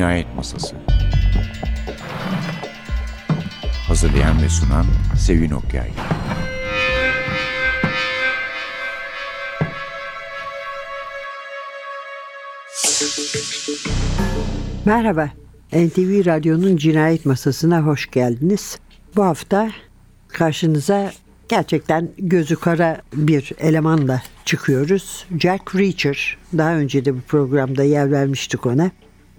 Cinayet 0.00 0.34
Masası 0.36 0.76
Hazırlayan 3.88 4.42
ve 4.42 4.48
sunan 4.48 4.86
Sevin 5.18 5.50
Okyay 5.50 5.90
Merhaba, 14.84 15.30
NTV 15.72 16.26
Radyo'nun 16.26 16.76
Cinayet 16.76 17.26
Masası'na 17.26 17.82
hoş 17.82 18.10
geldiniz. 18.10 18.78
Bu 19.16 19.24
hafta 19.24 19.70
karşınıza 20.28 21.12
gerçekten 21.48 22.08
gözü 22.18 22.56
kara 22.56 23.00
bir 23.14 23.52
elemanla 23.58 24.22
çıkıyoruz. 24.44 25.26
Jack 25.40 25.74
Reacher, 25.74 26.38
daha 26.58 26.74
önce 26.74 27.04
de 27.04 27.14
bu 27.14 27.20
programda 27.20 27.84
yer 27.84 28.12
vermiştik 28.12 28.66
ona. 28.66 28.90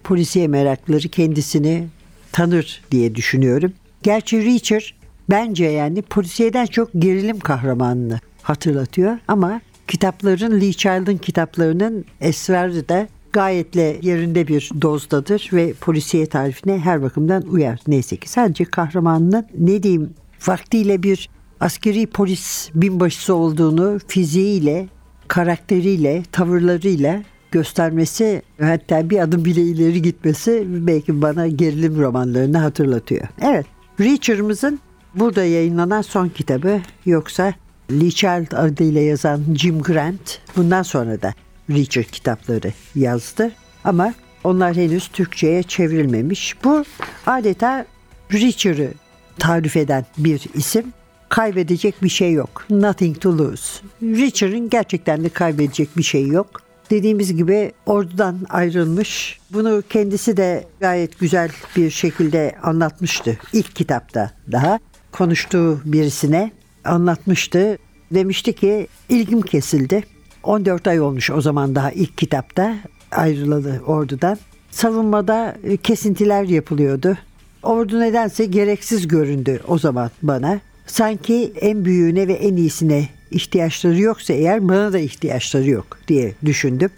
Polisiye 0.04 0.48
merakları 0.48 1.10
kendisini 1.10 1.88
tanır 2.32 2.82
diye 2.92 3.16
düşünüyorum. 3.16 3.74
Gerçi 4.04 4.46
Reacher 4.46 4.96
bence 5.30 5.66
yani 5.66 6.02
polisiyeden 6.02 6.66
çok 6.66 6.90
gerilim 7.00 7.40
kahramanını 7.40 8.20
hatırlatıyor 8.42 9.18
ama 9.28 9.62
kitapların 9.88 10.62
Lee 10.62 10.74
Child'ın 10.74 11.18
kitaplarının 11.18 12.06
esrarı 12.22 12.90
da 12.90 13.08
gayetle 13.34 14.00
yerinde 14.02 14.48
bir 14.48 14.70
dozdadır 14.82 15.50
ve 15.54 15.74
polisiye 15.74 16.26
tarifine 16.26 16.80
her 16.80 17.02
bakımdan 17.02 17.42
uyar. 17.42 17.80
Neyse 17.88 18.18
ki 18.18 18.30
sadece 18.30 18.66
kahramanının 18.66 19.48
ne 19.58 19.84
diyeyim 19.84 20.14
vaktiyle 20.48 21.04
bir 21.04 21.30
askeri 21.60 22.08
polis 22.08 22.70
binbaşısı 22.76 23.36
olduğunu 23.36 24.00
fiziğiyle, 24.08 24.88
karakteriyle, 25.28 26.24
tavırlarıyla 26.32 27.24
göstermesi 27.52 28.42
hatta 28.62 29.10
bir 29.10 29.20
adım 29.20 29.46
bile 29.46 29.62
ileri 29.62 30.02
gitmesi 30.02 30.64
belki 30.68 31.22
bana 31.22 31.48
gerilim 31.48 32.00
romanlarını 32.00 32.58
hatırlatıyor. 32.58 33.28
Evet, 33.42 33.66
Reacher'ımızın 34.00 34.80
burada 35.16 35.44
yayınlanan 35.44 36.02
son 36.02 36.30
kitabı 36.30 36.82
yoksa 37.06 37.54
Lee 37.92 38.12
Child 38.12 38.52
adıyla 38.52 39.02
yazan 39.02 39.44
Jim 39.56 39.82
Grant 39.82 40.40
bundan 40.56 40.84
sonra 40.84 41.22
da 41.22 41.34
Reacher 41.70 42.04
kitapları 42.04 42.74
yazdı 42.96 43.52
ama 43.84 44.14
onlar 44.44 44.76
henüz 44.76 45.08
Türkçe'ye 45.08 45.64
çevrilmemiş. 45.64 46.56
Bu 46.64 46.84
adeta 47.28 47.86
Reacher'ı 48.34 48.92
tarif 49.40 49.78
eden 49.78 50.06
bir 50.18 50.42
isim. 50.54 50.94
Kaybedecek 51.30 52.04
bir 52.04 52.10
şey 52.10 52.32
yok. 52.32 52.66
Nothing 52.70 53.20
to 53.20 53.38
lose. 53.38 53.82
Reacher'ın 54.02 54.70
gerçekten 54.70 55.24
de 55.24 55.30
kaybedecek 55.30 55.98
bir 55.98 56.04
şey 56.04 56.28
yok. 56.28 56.62
Dediğimiz 56.92 57.36
gibi 57.36 57.72
ordudan 57.86 58.38
ayrılmış. 58.50 59.40
Bunu 59.54 59.84
kendisi 59.90 60.38
de 60.38 60.66
gayet 60.80 61.20
güzel 61.20 61.50
bir 61.76 61.90
şekilde 61.90 62.56
anlatmıştı. 62.64 63.38
İlk 63.54 63.76
kitapta 63.76 64.32
daha 64.52 64.80
konuştuğu 65.12 65.82
birisine 65.86 66.52
anlatmıştı. 66.86 67.78
Demişti 68.12 68.54
ki 68.54 68.88
ilgim 69.10 69.42
kesildi. 69.42 70.04
14 70.44 70.88
ay 70.88 71.02
olmuş 71.02 71.30
o 71.30 71.42
zaman 71.42 71.76
daha 71.76 71.92
ilk 71.92 72.18
kitapta 72.18 72.76
ayrılalı 73.12 73.82
ordudan. 73.86 74.38
Savunmada 74.72 75.58
kesintiler 75.84 76.44
yapılıyordu. 76.44 77.18
Ordu 77.64 78.00
nedense 78.00 78.46
gereksiz 78.46 79.08
göründü 79.08 79.60
o 79.68 79.78
zaman 79.78 80.12
bana. 80.22 80.60
Sanki 80.88 81.54
en 81.62 81.86
büyüğüne 81.86 82.28
ve 82.28 82.34
en 82.34 82.56
iyisine 82.56 83.10
ihtiyaçları 83.32 84.00
yoksa 84.00 84.34
eğer 84.34 84.70
bana 84.70 84.94
da 84.94 85.00
ihtiyaçları 85.00 85.70
yok 85.70 85.98
diye 86.08 86.34
düşündüm. 86.46 86.90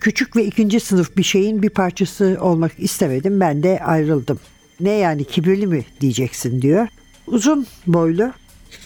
Küçük 0.00 0.36
ve 0.36 0.44
ikinci 0.44 0.80
sınıf 0.80 1.16
bir 1.16 1.22
şeyin 1.22 1.62
bir 1.62 1.70
parçası 1.70 2.38
olmak 2.40 2.72
istemedim. 2.78 3.40
Ben 3.40 3.62
de 3.62 3.80
ayrıldım. 3.84 4.40
Ne 4.80 4.90
yani 4.90 5.24
kibirli 5.24 5.66
mi 5.66 5.84
diyeceksin 6.00 6.62
diyor. 6.62 6.88
Uzun 7.26 7.66
boylu 7.86 8.32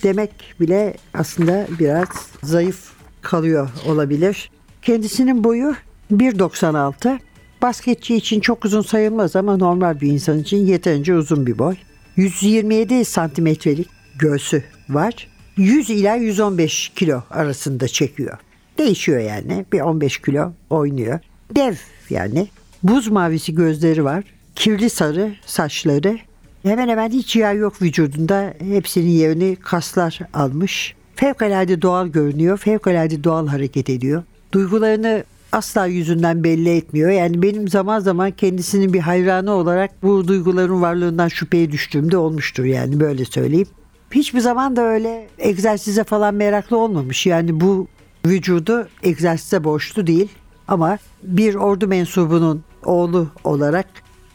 demek 0.02 0.30
bile 0.60 0.94
aslında 1.14 1.66
biraz 1.78 2.08
zayıf 2.42 2.92
kalıyor 3.22 3.68
olabilir. 3.86 4.50
Kendisinin 4.82 5.44
boyu 5.44 5.74
1.96. 6.12 7.18
Basketçi 7.62 8.16
için 8.16 8.40
çok 8.40 8.64
uzun 8.64 8.82
sayılmaz 8.82 9.36
ama 9.36 9.56
normal 9.56 10.00
bir 10.00 10.08
insan 10.08 10.38
için 10.38 10.66
yeterince 10.66 11.14
uzun 11.14 11.46
bir 11.46 11.58
boy. 11.58 11.76
127 12.16 13.04
santimetrelik 13.04 13.88
göğsü 14.18 14.64
var. 14.88 15.28
100 15.56 15.90
ila 15.90 16.14
115 16.14 16.92
kilo 16.96 17.22
arasında 17.30 17.88
çekiyor. 17.88 18.38
Değişiyor 18.78 19.20
yani. 19.20 19.66
Bir 19.72 19.80
15 19.80 20.18
kilo 20.18 20.52
oynuyor. 20.70 21.18
Dev 21.56 21.74
yani. 22.10 22.48
Buz 22.82 23.08
mavisi 23.08 23.54
gözleri 23.54 24.04
var. 24.04 24.24
Kirli 24.54 24.90
sarı 24.90 25.34
saçları. 25.46 26.18
Hemen 26.62 26.88
hemen 26.88 27.10
hiç 27.10 27.36
yağ 27.36 27.52
yok 27.52 27.82
vücudunda. 27.82 28.54
Hepsinin 28.58 29.10
yerini 29.10 29.56
kaslar 29.56 30.18
almış. 30.34 30.94
Fevkalade 31.16 31.82
doğal 31.82 32.06
görünüyor. 32.08 32.58
Fevkalade 32.58 33.24
doğal 33.24 33.46
hareket 33.46 33.90
ediyor. 33.90 34.22
Duygularını 34.52 35.24
asla 35.52 35.86
yüzünden 35.86 36.44
belli 36.44 36.76
etmiyor. 36.76 37.10
Yani 37.10 37.42
benim 37.42 37.68
zaman 37.68 38.00
zaman 38.00 38.30
kendisinin 38.30 38.92
bir 38.92 39.00
hayranı 39.00 39.50
olarak 39.50 40.02
bu 40.02 40.28
duyguların 40.28 40.82
varlığından 40.82 41.28
şüpheye 41.28 41.72
düştüğümde 41.72 42.16
olmuştur 42.16 42.64
yani 42.64 43.00
böyle 43.00 43.24
söyleyeyim. 43.24 43.68
Hiçbir 44.14 44.40
zaman 44.40 44.76
da 44.76 44.82
öyle 44.82 45.28
egzersize 45.38 46.04
falan 46.04 46.34
meraklı 46.34 46.78
olmamış. 46.78 47.26
Yani 47.26 47.60
bu 47.60 47.88
vücudu 48.26 48.88
egzersize 49.02 49.64
borçlu 49.64 50.06
değil. 50.06 50.28
Ama 50.68 50.98
bir 51.22 51.54
ordu 51.54 51.88
mensubunun 51.88 52.64
oğlu 52.84 53.28
olarak 53.44 53.86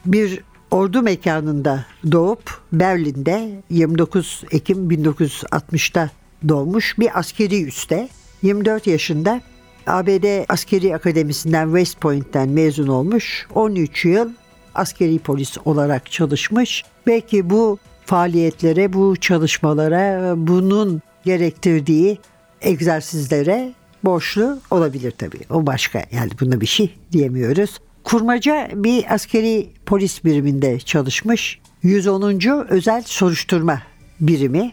bir 0.06 0.44
ordu 0.72 1.02
mekanında 1.02 1.86
doğup 2.12 2.62
Berlin'de 2.74 3.62
29 3.70 4.44
Ekim 4.52 4.90
1960'da 4.90 6.10
doğmuş 6.48 7.00
bir 7.00 7.20
askeri 7.20 7.64
üste 7.64 8.10
24 8.42 8.88
yaşında 8.88 9.42
ABD 9.88 10.46
Askeri 10.50 10.96
Akademisi'nden 10.96 11.66
West 11.66 12.02
Point'ten 12.02 12.50
mezun 12.50 12.88
olmuş. 12.88 13.48
13 13.56 14.06
yıl 14.06 14.30
askeri 14.76 15.20
polis 15.20 15.58
olarak 15.66 16.12
çalışmış. 16.12 16.84
Belki 17.08 17.50
bu 17.50 17.80
faaliyetlere, 18.10 18.94
bu 18.94 19.16
çalışmalara, 19.16 20.34
bunun 20.38 21.02
gerektirdiği 21.26 22.20
egzersizlere 22.62 23.74
borçlu 24.04 24.60
olabilir 24.72 25.12
tabii. 25.12 25.40
O 25.50 25.66
başka 25.66 26.04
yani 26.12 26.32
buna 26.42 26.62
bir 26.62 26.66
şey 26.66 26.96
diyemiyoruz. 27.12 27.80
Kurmaca 28.04 28.70
bir 28.74 29.14
askeri 29.14 29.70
polis 29.86 30.26
biriminde 30.26 30.80
çalışmış. 30.80 31.60
110. 31.84 32.66
Özel 32.70 33.04
Soruşturma 33.06 33.82
Birimi. 34.22 34.72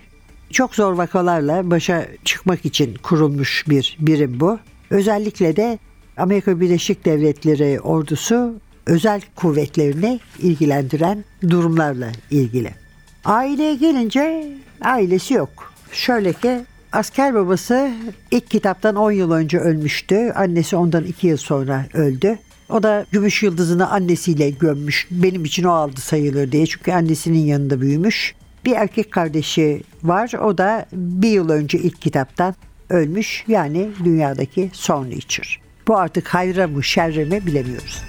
Çok 0.51 0.75
zor 0.75 0.93
vakalarla 0.93 1.71
başa 1.71 2.07
çıkmak 2.25 2.65
için 2.65 2.95
kurulmuş 3.03 3.65
bir 3.69 3.97
birim 4.01 4.41
bu. 4.41 4.59
Özellikle 4.91 5.57
de 5.57 5.79
Amerika 6.17 6.61
Birleşik 6.61 7.05
Devletleri 7.05 7.81
ordusu 7.81 8.55
özel 8.87 9.21
kuvvetlerini 9.35 10.21
ilgilendiren 10.39 11.25
durumlarla 11.51 12.13
ilgili. 12.31 12.86
Aileye 13.27 13.75
gelince 13.75 14.47
ailesi 14.81 15.35
yok. 15.35 15.73
Şöyle 15.93 16.33
ki 16.33 16.61
asker 16.93 17.35
babası 17.35 17.91
ilk 18.31 18.51
kitaptan 18.51 18.97
10 18.97 19.11
yıl 19.11 19.31
önce 19.31 19.59
ölmüştü. 19.59 20.33
Annesi 20.37 20.77
ondan 20.77 21.05
2 21.05 21.27
yıl 21.27 21.37
sonra 21.37 21.87
öldü. 21.95 22.39
O 22.69 22.83
da 22.83 23.07
gümüş 23.13 23.43
yıldızını 23.43 23.91
annesiyle 23.91 24.51
gömmüş. 24.51 25.07
Benim 25.11 25.45
için 25.45 25.65
o 25.65 25.71
aldı 25.71 26.01
sayılır 26.01 26.53
diye. 26.53 26.67
Çünkü 26.67 26.93
annesinin 26.93 27.45
yanında 27.47 27.81
büyümüş. 27.81 28.35
Bir 28.65 28.73
erkek 28.73 29.13
kardeşi 29.13 29.83
var. 30.03 30.33
O 30.43 30.59
da 30.59 30.87
bir 30.93 31.31
yıl 31.31 31.49
önce 31.49 31.79
ilk 31.79 32.03
kitaptan 32.03 32.55
ölmüş. 32.91 33.45
Yani 33.49 33.89
dünyadaki 34.05 34.71
son 34.73 35.11
Reacher. 35.11 35.61
Bu 35.89 35.97
artık 35.97 36.29
hayra 36.29 36.69
mı 36.69 36.85
şerre 36.85 37.25
mi 37.25 37.47
bilemiyoruz. 37.47 38.03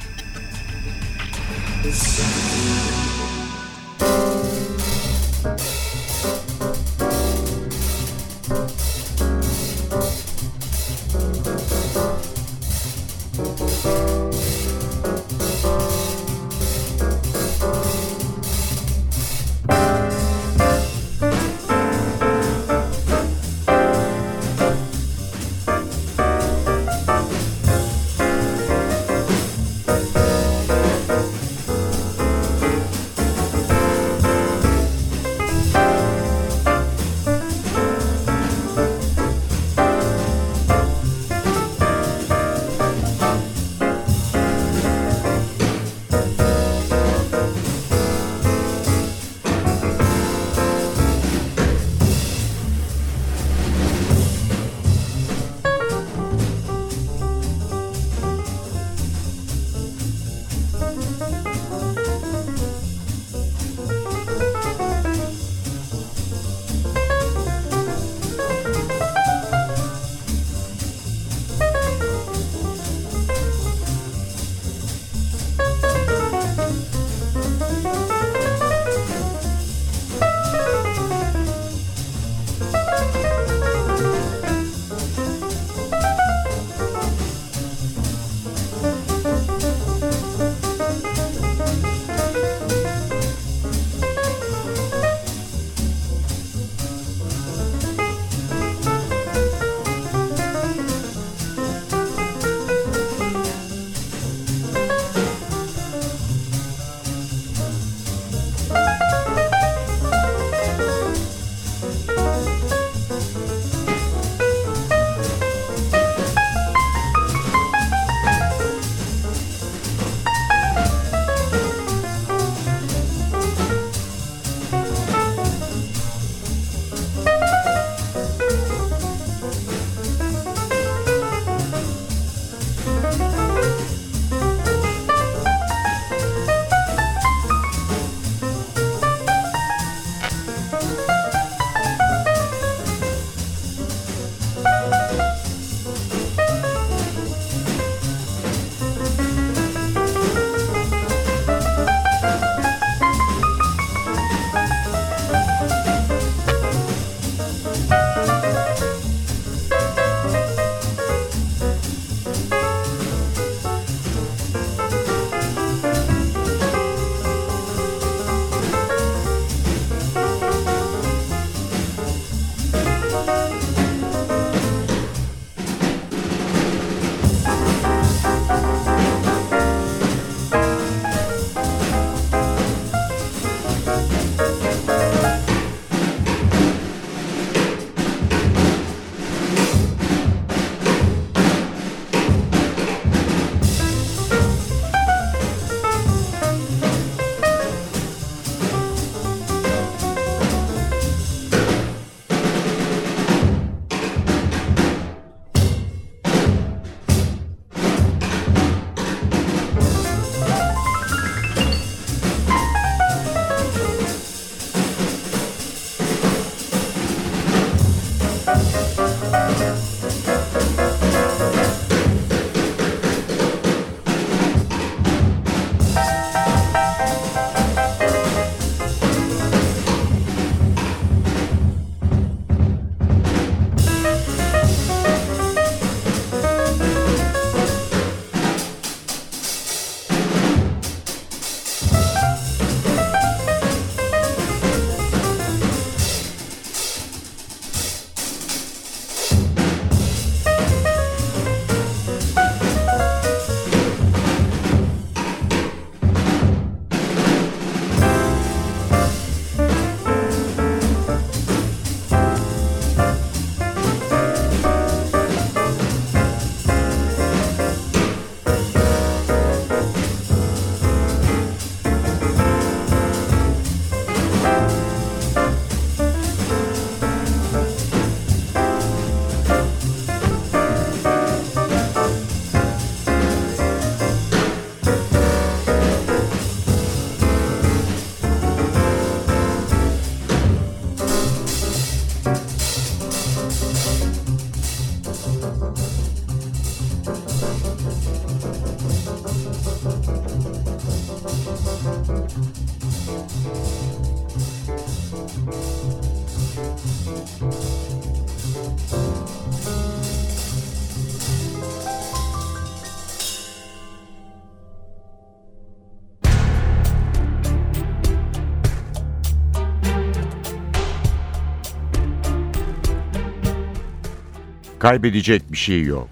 Kaybedecek 324.79 325.51
bir 325.51 325.57
şey 325.57 325.83
yok. 325.83 326.09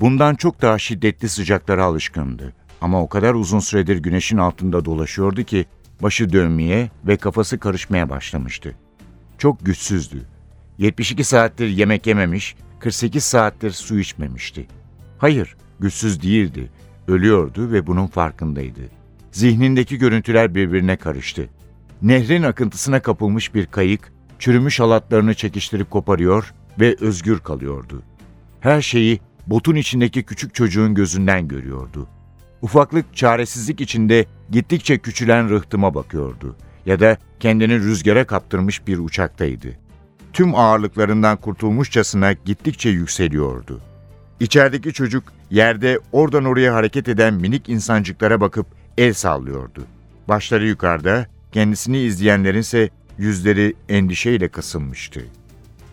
Bundan 0.00 0.34
çok 0.34 0.62
daha 0.62 0.78
şiddetli 0.78 1.28
sıcaklara 1.28 1.84
alışkındı. 1.84 2.52
Ama 2.82 3.02
o 3.02 3.08
kadar 3.08 3.34
uzun 3.34 3.60
süredir 3.60 3.96
güneşin 3.96 4.38
altında 4.38 4.84
dolaşıyordu 4.84 5.42
ki 5.42 5.66
başı 6.02 6.32
dönmeye 6.32 6.90
ve 7.06 7.16
kafası 7.16 7.58
karışmaya 7.58 8.10
başlamıştı. 8.10 8.74
Çok 9.38 9.66
güçsüzdü. 9.66 10.22
72 10.78 11.24
saattir 11.24 11.68
yemek 11.68 12.06
yememiş, 12.06 12.56
48 12.80 13.24
saattir 13.24 13.70
su 13.70 13.98
içmemişti. 13.98 14.66
Hayır, 15.18 15.56
güçsüz 15.80 16.22
değildi. 16.22 16.70
Ölüyordu 17.08 17.72
ve 17.72 17.86
bunun 17.86 18.06
farkındaydı. 18.06 18.80
Zihnindeki 19.32 19.98
görüntüler 19.98 20.54
birbirine 20.54 20.96
karıştı. 20.96 21.48
Nehrin 22.02 22.42
akıntısına 22.42 23.02
kapılmış 23.02 23.54
bir 23.54 23.66
kayık, 23.66 24.12
çürümüş 24.38 24.80
halatlarını 24.80 25.34
çekiştirip 25.34 25.90
koparıyor 25.90 26.54
ve 26.80 26.96
özgür 27.00 27.38
kalıyordu. 27.38 28.02
Her 28.60 28.82
şeyi 28.82 29.20
botun 29.46 29.76
içindeki 29.76 30.22
küçük 30.22 30.54
çocuğun 30.54 30.94
gözünden 30.94 31.48
görüyordu. 31.48 32.08
Ufaklık 32.62 33.16
çaresizlik 33.16 33.80
içinde 33.80 34.26
gittikçe 34.50 34.98
küçülen 34.98 35.50
rıhtıma 35.50 35.94
bakıyordu 35.94 36.56
ya 36.86 37.00
da 37.00 37.16
kendini 37.40 37.78
rüzgara 37.78 38.26
kaptırmış 38.26 38.86
bir 38.86 38.98
uçaktaydı. 38.98 39.68
Tüm 40.32 40.54
ağırlıklarından 40.54 41.36
kurtulmuşçasına 41.36 42.32
gittikçe 42.32 42.88
yükseliyordu. 42.88 43.80
İçerideki 44.40 44.92
çocuk 44.92 45.32
yerde 45.50 45.98
oradan 46.12 46.44
oraya 46.44 46.74
hareket 46.74 47.08
eden 47.08 47.34
minik 47.34 47.68
insancıklara 47.68 48.40
bakıp 48.40 48.66
el 48.98 49.12
sallıyordu. 49.12 49.84
Başları 50.28 50.66
yukarıda, 50.66 51.26
kendisini 51.52 51.98
izleyenlerin 51.98 52.60
ise 52.60 52.90
yüzleri 53.18 53.74
endişeyle 53.88 54.48
kasılmıştı. 54.48 55.20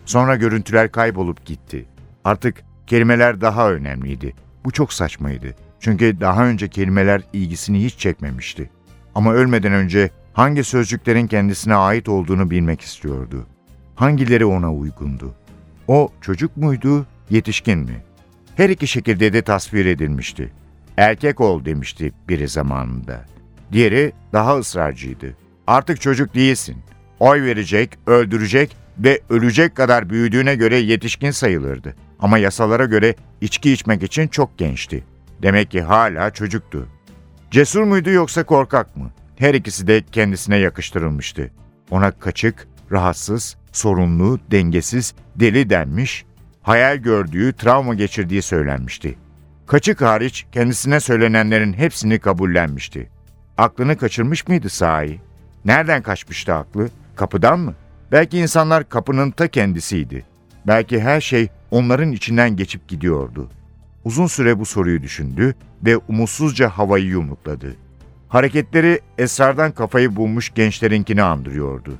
Sonra 0.06 0.36
görüntüler 0.36 0.92
kaybolup 0.92 1.46
gitti. 1.46 1.86
Artık 2.24 2.62
kelimeler 2.86 3.40
daha 3.40 3.72
önemliydi. 3.72 4.34
Bu 4.64 4.70
çok 4.70 4.92
saçmaydı. 4.92 5.54
Çünkü 5.80 6.20
daha 6.20 6.46
önce 6.46 6.68
kelimeler 6.68 7.22
ilgisini 7.32 7.84
hiç 7.84 7.96
çekmemişti. 7.96 8.70
Ama 9.14 9.32
ölmeden 9.34 9.72
önce 9.72 10.10
hangi 10.32 10.64
sözcüklerin 10.64 11.26
kendisine 11.26 11.74
ait 11.74 12.08
olduğunu 12.08 12.50
bilmek 12.50 12.80
istiyordu. 12.80 13.46
Hangileri 13.94 14.44
ona 14.44 14.74
uygundu? 14.74 15.34
O 15.88 16.08
çocuk 16.20 16.56
muydu, 16.56 17.06
yetişkin 17.30 17.78
mi? 17.78 18.04
Her 18.56 18.70
iki 18.70 18.86
şekilde 18.86 19.32
de 19.32 19.42
tasvir 19.42 19.86
edilmişti. 19.86 20.52
Erkek 20.96 21.40
ol 21.40 21.64
demişti 21.64 22.12
biri 22.28 22.48
zamanında. 22.48 23.24
Diğeri 23.72 24.12
daha 24.32 24.58
ısrarcıydı. 24.58 25.36
Artık 25.66 26.00
çocuk 26.00 26.34
değilsin. 26.34 26.76
Oy 27.20 27.42
verecek, 27.42 27.98
öldürecek 28.06 28.76
ve 28.98 29.20
ölecek 29.28 29.74
kadar 29.74 30.10
büyüdüğüne 30.10 30.54
göre 30.54 30.76
yetişkin 30.76 31.30
sayılırdı. 31.30 31.94
Ama 32.18 32.38
yasalara 32.38 32.84
göre 32.84 33.14
içki 33.40 33.72
içmek 33.72 34.02
için 34.02 34.28
çok 34.28 34.58
gençti. 34.58 35.04
Demek 35.42 35.70
ki 35.70 35.82
hala 35.82 36.30
çocuktu. 36.30 36.88
Cesur 37.50 37.82
muydu 37.82 38.10
yoksa 38.10 38.44
korkak 38.44 38.96
mı? 38.96 39.10
Her 39.36 39.54
ikisi 39.54 39.86
de 39.86 40.02
kendisine 40.12 40.56
yakıştırılmıştı. 40.56 41.50
Ona 41.90 42.10
kaçık, 42.10 42.68
rahatsız, 42.92 43.56
sorunlu, 43.72 44.40
dengesiz, 44.50 45.14
deli 45.36 45.70
denmiş, 45.70 46.24
hayal 46.62 46.96
gördüğü, 46.96 47.52
travma 47.52 47.94
geçirdiği 47.94 48.42
söylenmişti. 48.42 49.18
Kaçık 49.66 50.00
hariç 50.02 50.46
kendisine 50.52 51.00
söylenenlerin 51.00 51.72
hepsini 51.72 52.18
kabullenmişti. 52.18 53.10
Aklını 53.58 53.96
kaçırmış 53.96 54.48
mıydı 54.48 54.68
sahi? 54.68 55.20
Nereden 55.64 56.02
kaçmıştı 56.02 56.54
aklı? 56.54 56.88
Kapıdan 57.16 57.60
mı? 57.60 57.74
Belki 58.12 58.38
insanlar 58.38 58.88
kapının 58.88 59.30
ta 59.30 59.48
kendisiydi. 59.48 60.24
Belki 60.66 61.00
her 61.00 61.20
şey 61.20 61.48
onların 61.70 62.12
içinden 62.12 62.56
geçip 62.56 62.88
gidiyordu. 62.88 63.50
Uzun 64.04 64.26
süre 64.26 64.58
bu 64.58 64.66
soruyu 64.66 65.02
düşündü 65.02 65.54
ve 65.84 65.96
umutsuzca 65.96 66.68
havayı 66.68 67.04
yumrukladı. 67.04 67.76
Hareketleri 68.28 69.00
esrardan 69.18 69.72
kafayı 69.72 70.16
bulmuş 70.16 70.54
gençlerinkini 70.54 71.22
andırıyordu. 71.22 71.92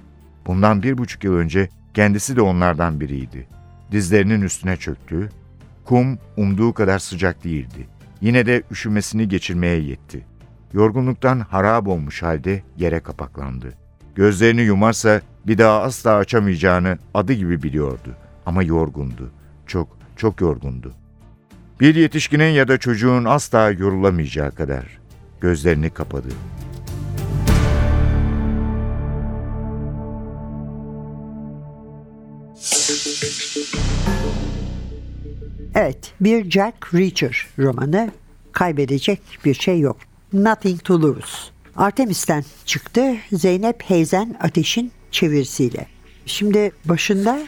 Bundan 0.47 0.83
bir 0.83 0.99
buçuk 0.99 1.25
yıl 1.25 1.35
önce 1.35 1.69
kendisi 1.95 2.37
de 2.37 2.41
onlardan 2.43 3.01
biriydi. 3.01 3.47
Dizlerinin 3.93 4.43
üstüne 4.43 4.77
çöktü. 4.77 5.29
Kum 5.85 6.19
umduğu 6.37 6.73
kadar 6.73 6.99
sıcak 6.99 7.45
değildi. 7.45 7.89
Yine 8.21 8.47
de 8.47 8.63
üşümesini 8.71 9.29
geçirmeye 9.29 9.81
yetti. 9.81 10.25
Yorgunluktan 10.73 11.41
harap 11.41 11.89
olmuş 11.89 12.23
halde 12.23 12.63
yere 12.77 13.01
kapaklandı. 13.01 13.73
Gözlerini 14.15 14.63
yumarsa 14.63 15.21
bir 15.47 15.59
daha 15.59 15.83
asla 15.83 16.15
açamayacağını 16.15 16.99
adı 17.15 17.33
gibi 17.33 17.63
biliyordu. 17.63 18.17
Ama 18.47 18.63
yorgundu. 18.63 19.31
Çok, 19.67 19.99
çok 20.17 20.41
yorgundu. 20.41 20.95
Bir 21.81 21.95
yetişkinin 21.95 22.51
ya 22.51 22.69
da 22.69 22.79
çocuğun 22.79 23.25
asla 23.25 23.71
yorulamayacağı 23.71 24.55
kadar. 24.55 24.85
Gözlerini 25.41 25.91
kapadı. 25.91 26.29
Evet, 35.75 36.13
bir 36.21 36.51
Jack 36.51 36.95
Reacher 36.95 37.47
romanı. 37.59 38.11
Kaybedecek 38.53 39.21
bir 39.45 39.55
şey 39.55 39.81
yok. 39.81 39.97
Nothing 40.33 40.85
to 40.85 41.03
Lose. 41.03 41.37
Artemis'ten 41.77 42.45
çıktı 42.67 43.17
Zeynep 43.33 43.83
Heizen 43.83 44.37
Ateş'in 44.41 44.93
çevirisiyle. 45.11 45.87
Şimdi 46.27 46.73
başında 46.85 47.39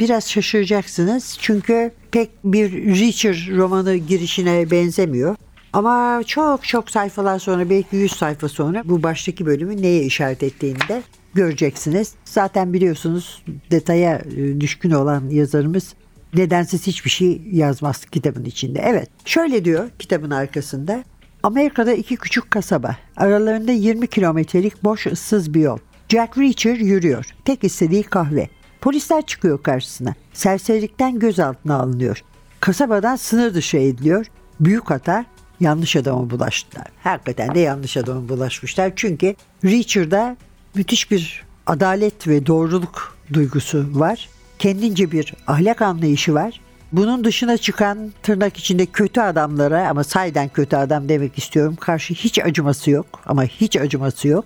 biraz 0.00 0.30
şaşıracaksınız 0.30 1.36
çünkü 1.40 1.92
pek 2.10 2.30
bir 2.44 2.72
Reacher 2.72 3.48
romanı 3.56 3.96
girişine 3.96 4.70
benzemiyor. 4.70 5.36
Ama 5.72 6.22
çok 6.26 6.64
çok 6.64 6.90
sayfalar 6.90 7.38
sonra 7.38 7.70
belki 7.70 7.96
100 7.96 8.12
sayfa 8.12 8.48
sonra 8.48 8.82
bu 8.84 9.02
baştaki 9.02 9.46
bölümü 9.46 9.82
neye 9.82 10.02
işaret 10.02 10.42
ettiğini 10.42 10.88
de 10.88 11.02
göreceksiniz. 11.34 12.14
Zaten 12.24 12.72
biliyorsunuz 12.72 13.42
detaya 13.70 14.22
e, 14.36 14.60
düşkün 14.60 14.90
olan 14.90 15.30
yazarımız 15.30 15.94
nedensiz 16.34 16.86
hiçbir 16.86 17.10
şey 17.10 17.42
yazmaz 17.52 18.04
kitabın 18.04 18.44
içinde. 18.44 18.82
Evet 18.84 19.08
şöyle 19.24 19.64
diyor 19.64 19.90
kitabın 19.98 20.30
arkasında. 20.30 21.04
Amerika'da 21.42 21.92
iki 21.92 22.16
küçük 22.16 22.50
kasaba. 22.50 22.96
Aralarında 23.16 23.72
20 23.72 24.06
kilometrelik 24.06 24.84
boş 24.84 25.06
ıssız 25.06 25.54
bir 25.54 25.60
yol. 25.60 25.78
Jack 26.08 26.38
Reacher 26.38 26.76
yürüyor. 26.76 27.26
Tek 27.44 27.64
istediği 27.64 28.02
kahve. 28.02 28.48
Polisler 28.82 29.26
çıkıyor 29.26 29.62
karşısına. 29.62 30.14
Serserilikten 30.32 31.18
gözaltına 31.18 31.76
alınıyor. 31.76 32.22
Kasabadan 32.60 33.16
sınır 33.16 33.54
dışı 33.54 33.76
ediliyor. 33.76 34.26
Büyük 34.60 34.90
hata 34.90 35.24
yanlış 35.60 35.96
adama 35.96 36.30
bulaştılar. 36.30 36.86
Hakikaten 37.02 37.54
de 37.54 37.60
yanlış 37.60 37.96
adama 37.96 38.28
bulaşmışlar. 38.28 38.92
Çünkü 38.96 39.34
Reacher'da 39.64 40.36
müthiş 40.74 41.10
bir 41.10 41.44
adalet 41.66 42.28
ve 42.28 42.46
doğruluk 42.46 43.16
duygusu 43.32 43.86
var. 43.92 44.28
Kendince 44.58 45.12
bir 45.12 45.34
ahlak 45.46 45.82
anlayışı 45.82 46.34
var. 46.34 46.60
Bunun 46.92 47.24
dışına 47.24 47.56
çıkan 47.56 48.12
tırnak 48.22 48.56
içinde 48.56 48.86
kötü 48.86 49.20
adamlara 49.20 49.88
ama 49.88 50.04
sayden 50.04 50.48
kötü 50.48 50.76
adam 50.76 51.08
demek 51.08 51.38
istiyorum. 51.38 51.76
Karşı 51.80 52.14
hiç 52.14 52.38
acıması 52.38 52.90
yok 52.90 53.06
ama 53.26 53.44
hiç 53.44 53.76
acıması 53.76 54.28
yok. 54.28 54.44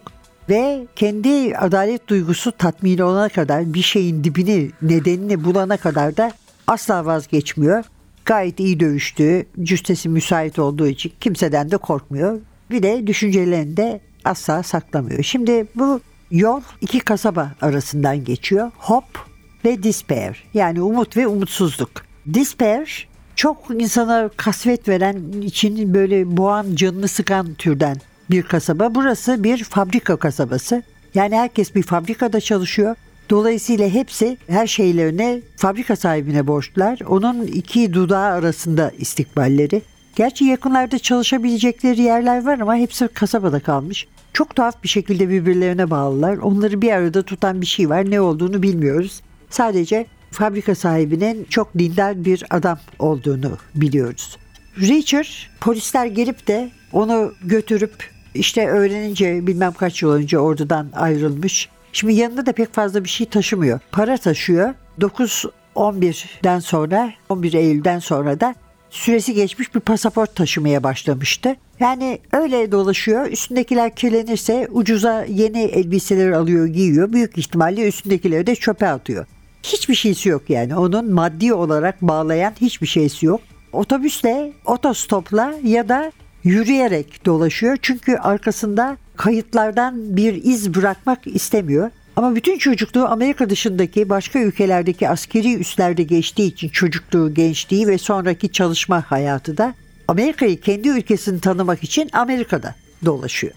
Ve 0.49 0.87
kendi 0.97 1.57
adalet 1.57 2.09
duygusu 2.09 2.53
tatmin 2.53 2.99
olana 2.99 3.29
kadar 3.29 3.75
bir 3.75 3.83
şeyin 3.83 4.25
dibini 4.25 4.71
nedenini 4.83 5.45
bulana 5.45 5.77
kadar 5.77 6.17
da 6.17 6.33
asla 6.67 7.07
vazgeçmiyor. 7.07 7.85
Gayet 8.25 8.61
iyi 8.61 8.81
dövüştüğü, 8.81 9.47
cüstesi 9.63 10.09
müsait 10.09 10.59
olduğu 10.59 10.87
için 10.87 11.13
kimseden 11.21 11.71
de 11.71 11.77
korkmuyor. 11.77 12.41
Bir 12.71 12.83
de 12.83 13.07
düşüncelerini 13.07 13.77
de 13.77 14.01
asla 14.25 14.63
saklamıyor. 14.63 15.23
Şimdi 15.23 15.67
bu 15.75 16.01
yol 16.31 16.61
iki 16.81 17.01
kasaba 17.01 17.53
arasından 17.61 18.25
geçiyor. 18.25 18.71
Hope 18.77 19.19
ve 19.65 19.83
despair 19.83 20.45
yani 20.55 20.83
umut 20.83 21.17
ve 21.17 21.27
umutsuzluk. 21.27 21.91
Despair 22.27 23.09
çok 23.37 23.71
insana 23.71 24.31
kasvet 24.37 24.89
veren, 24.89 25.33
için 25.43 25.95
böyle 25.95 26.37
boğan, 26.37 26.67
canını 26.75 27.09
sıkan 27.09 27.55
türden 27.55 27.97
bir 28.31 28.43
kasaba. 28.43 28.95
Burası 28.95 29.45
bir 29.45 29.65
fabrika 29.65 30.17
kasabası. 30.17 30.83
Yani 31.15 31.37
herkes 31.37 31.75
bir 31.75 31.83
fabrikada 31.83 32.41
çalışıyor. 32.41 32.97
Dolayısıyla 33.31 33.89
hepsi 33.89 34.39
her 34.47 34.67
şeylerine 34.67 35.41
fabrika 35.57 35.97
sahibine 35.97 36.47
borçlular. 36.47 36.99
Onun 37.09 37.43
iki 37.47 37.93
dudağı 37.93 38.33
arasında 38.33 38.93
istikballeri. 38.99 39.83
Gerçi 40.17 40.45
yakınlarda 40.45 40.99
çalışabilecekleri 40.99 42.03
yerler 42.03 42.45
var 42.47 42.59
ama 42.59 42.77
hepsi 42.77 43.09
kasabada 43.09 43.61
kalmış. 43.61 44.07
Çok 44.33 44.57
tuhaf 44.57 44.83
bir 44.83 44.89
şekilde 44.89 45.29
birbirlerine 45.29 45.91
bağlılar. 45.91 46.37
Onları 46.37 46.83
bir 46.83 46.93
arada 46.93 47.23
tutan 47.23 47.61
bir 47.61 47.67
şey 47.67 47.91
var. 47.91 48.11
Ne 48.11 48.21
olduğunu 48.21 48.63
bilmiyoruz. 48.63 49.21
Sadece 49.51 50.07
fabrika 50.31 50.75
sahibinin 50.75 51.45
çok 51.45 51.79
dindar 51.79 52.25
bir 52.25 52.45
adam 52.51 52.79
olduğunu 52.99 53.59
biliyoruz. 53.75 54.37
Richard 54.81 55.27
polisler 55.61 56.07
gelip 56.07 56.47
de 56.47 56.71
onu 56.93 57.33
götürüp 57.45 58.16
işte 58.37 58.69
öğrenince 58.69 59.47
bilmem 59.47 59.73
kaç 59.73 60.03
yıl 60.03 60.13
önce 60.13 60.39
ordudan 60.39 60.89
ayrılmış. 60.95 61.69
Şimdi 61.93 62.15
yanında 62.15 62.47
da 62.47 62.53
pek 62.53 62.75
fazla 62.75 63.05
bir 63.05 63.09
şey 63.09 63.27
taşımıyor. 63.27 63.81
Para 63.93 64.17
taşıyor. 64.17 64.75
9 65.01 65.45
11'den 65.77 66.59
sonra 66.59 67.13
11 67.29 67.53
Eylül'den 67.53 67.99
sonra 67.99 68.41
da 68.41 68.55
süresi 68.91 69.35
geçmiş 69.35 69.75
bir 69.75 69.81
pasaport 69.81 70.37
taşımaya 70.37 70.83
başlamıştı. 70.83 71.57
Yani 71.81 72.19
öyle 72.33 72.73
dolaşıyor. 72.73 73.27
Üstündekiler 73.27 73.95
kirlenirse 73.95 74.69
ucuza 74.71 75.25
yeni 75.25 75.63
elbiseler 75.63 76.31
alıyor, 76.31 76.67
giyiyor. 76.67 77.13
Büyük 77.13 77.39
ihtimalle 77.39 77.89
üstündekileri 77.89 78.47
de 78.47 78.55
çöpe 78.55 78.89
atıyor. 78.89 79.27
Hiçbir 79.63 79.95
şeysi 79.95 80.29
yok 80.29 80.51
yani. 80.51 80.77
Onun 80.77 81.13
maddi 81.13 81.55
olarak 81.55 82.03
bağlayan 82.03 82.53
hiçbir 82.61 82.87
şeysi 82.87 83.27
yok. 83.27 83.41
Otobüsle, 83.73 84.53
otostopla 84.67 85.55
ya 85.65 85.89
da 85.89 86.13
yürüyerek 86.47 87.27
dolaşıyor. 87.27 87.77
Çünkü 87.83 88.17
arkasında 88.17 88.97
kayıtlardan 89.17 90.17
bir 90.17 90.45
iz 90.45 90.75
bırakmak 90.75 91.27
istemiyor. 91.27 91.91
Ama 92.17 92.35
bütün 92.35 92.59
çocukluğu 92.59 93.07
Amerika 93.07 93.51
dışındaki 93.51 94.09
başka 94.09 94.39
ülkelerdeki 94.39 95.09
askeri 95.09 95.55
üslerde 95.55 96.03
geçtiği 96.03 96.47
için 96.47 96.69
çocukluğu, 96.69 97.35
gençliği 97.35 97.87
ve 97.87 97.99
sonraki 97.99 98.53
çalışma 98.53 99.03
hayatı 99.11 99.57
da 99.57 99.75
Amerika'yı 100.09 100.61
kendi 100.61 100.89
ülkesini 100.89 101.41
tanımak 101.41 101.83
için 101.83 102.11
Amerika'da 102.13 102.75
dolaşıyor. 103.05 103.53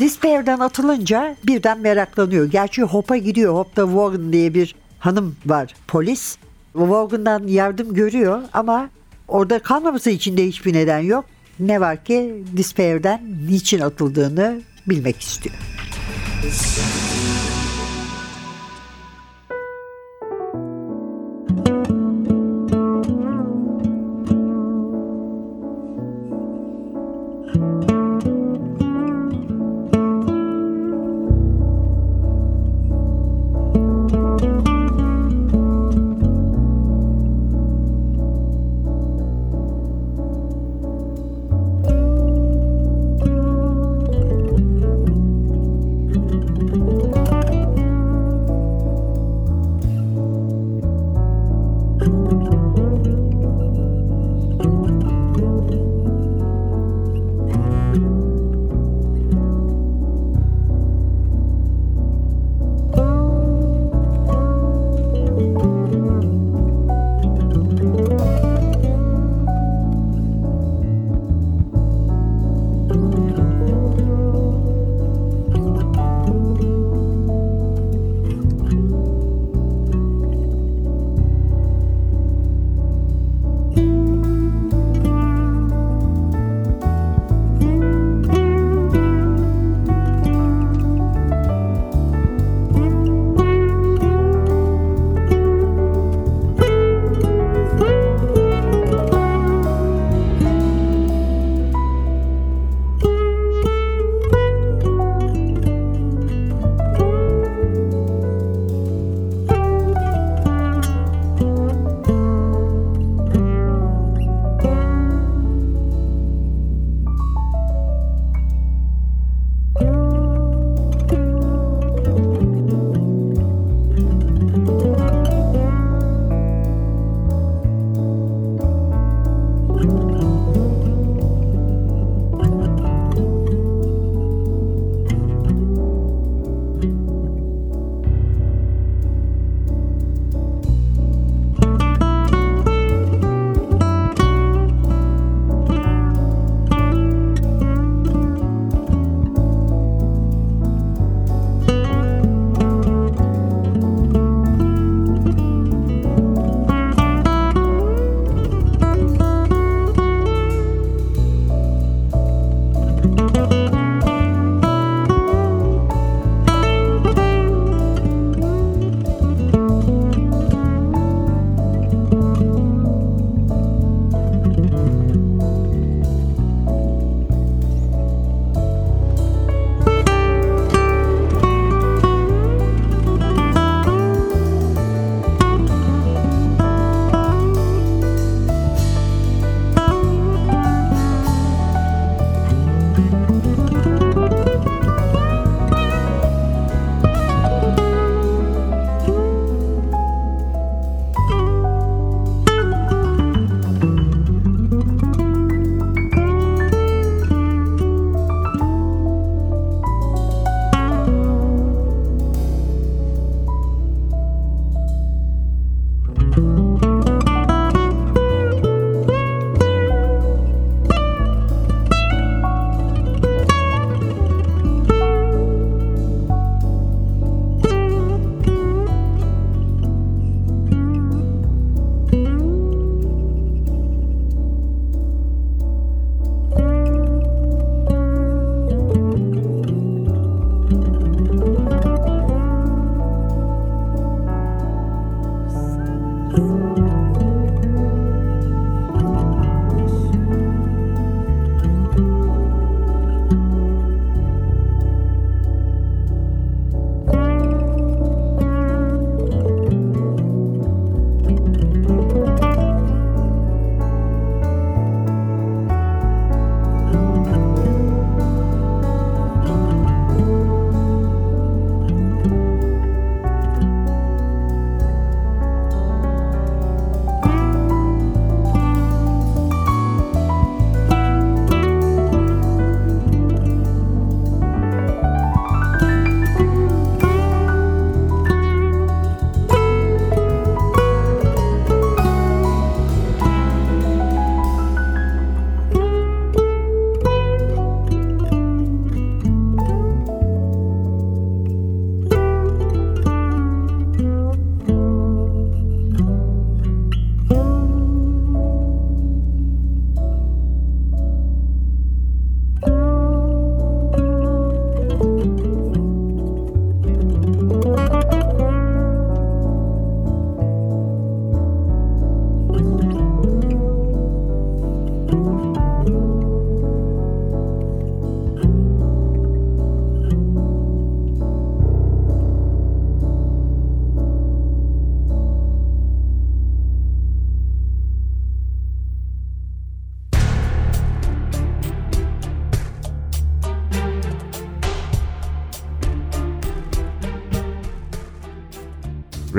Despair'den 0.00 0.58
atılınca 0.58 1.36
birden 1.46 1.80
meraklanıyor. 1.80 2.50
Gerçi 2.50 2.82
Hop'a 2.82 3.16
gidiyor. 3.16 3.54
Hop'ta 3.54 3.86
Warren 3.86 4.32
diye 4.32 4.54
bir 4.54 4.74
hanım 4.98 5.36
var 5.46 5.74
polis. 5.88 6.36
Vaughan'dan 6.74 7.46
yardım 7.46 7.94
görüyor 7.94 8.42
ama 8.52 8.90
orada 9.28 9.58
kalmaması 9.58 10.10
için 10.10 10.36
de 10.36 10.46
hiçbir 10.46 10.74
neden 10.74 10.98
yok. 10.98 11.24
Ne 11.60 11.80
var 11.80 12.04
ki 12.04 12.34
Despair'den 12.56 13.20
niçin 13.48 13.80
atıldığını 13.80 14.60
bilmek 14.86 15.20
istiyor. 15.20 15.56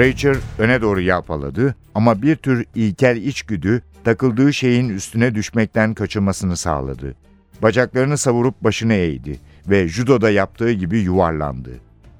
Rachel 0.06 0.36
öne 0.60 0.82
doğru 0.82 1.02
yalpaladı 1.02 1.76
ama 1.96 2.22
bir 2.22 2.36
tür 2.36 2.66
ilkel 2.76 3.18
içgüdü 3.18 3.82
takıldığı 4.04 4.54
şeyin 4.54 4.90
üstüne 4.90 5.36
düşmekten 5.36 5.94
kaçınmasını 5.94 6.58
sağladı. 6.58 7.16
Bacaklarını 7.62 8.18
savurup 8.18 8.64
başını 8.64 8.94
eğdi 8.94 9.40
ve 9.70 9.88
judoda 9.88 10.30
yaptığı 10.30 10.72
gibi 10.72 11.00
yuvarlandı. 11.00 11.70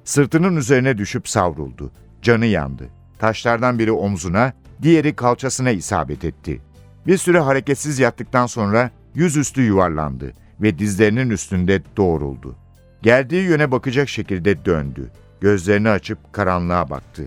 Sırtının 0.04 0.56
üzerine 0.56 0.98
düşüp 0.98 1.28
savruldu. 1.28 1.90
Canı 2.22 2.46
yandı. 2.46 2.88
Taşlardan 3.18 3.78
biri 3.78 3.92
omzuna, 3.92 4.52
diğeri 4.82 5.16
kalçasına 5.16 5.70
isabet 5.70 6.24
etti. 6.24 6.60
Bir 7.06 7.18
süre 7.18 7.38
hareketsiz 7.38 7.98
yattıktan 7.98 8.46
sonra 8.46 8.90
yüzüstü 9.14 9.62
yuvarlandı 9.62 10.32
ve 10.60 10.78
dizlerinin 10.78 11.30
üstünde 11.30 11.82
doğruldu. 11.96 12.56
Geldiği 13.02 13.42
yöne 13.42 13.70
bakacak 13.70 14.08
şekilde 14.08 14.64
döndü. 14.64 15.10
Gözlerini 15.40 15.88
açıp 15.88 16.32
karanlığa 16.32 16.90
baktı. 16.90 17.22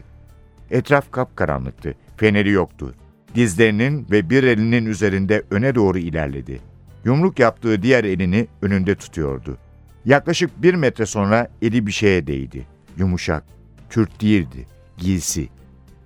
Etraf 0.72 1.12
kapkaranlıktı. 1.12 1.96
Feneri 2.18 2.50
yoktu. 2.50 2.94
Dizlerinin 3.36 4.08
ve 4.12 4.30
bir 4.30 4.44
elinin 4.44 4.86
üzerinde 4.86 5.44
öne 5.52 5.76
doğru 5.76 5.98
ilerledi. 5.98 6.60
Yumruk 7.06 7.40
yaptığı 7.40 7.82
diğer 7.82 8.04
elini 8.04 8.48
önünde 8.62 8.96
tutuyordu. 8.96 9.58
Yaklaşık 10.06 10.64
bir 10.64 10.74
metre 10.74 11.06
sonra 11.06 11.48
eli 11.62 11.88
bir 11.88 11.92
şeye 11.92 12.28
değdi. 12.28 12.66
Yumuşak, 12.98 13.44
kürt 13.90 14.22
değildi, 14.22 14.68
giysi. 14.98 15.50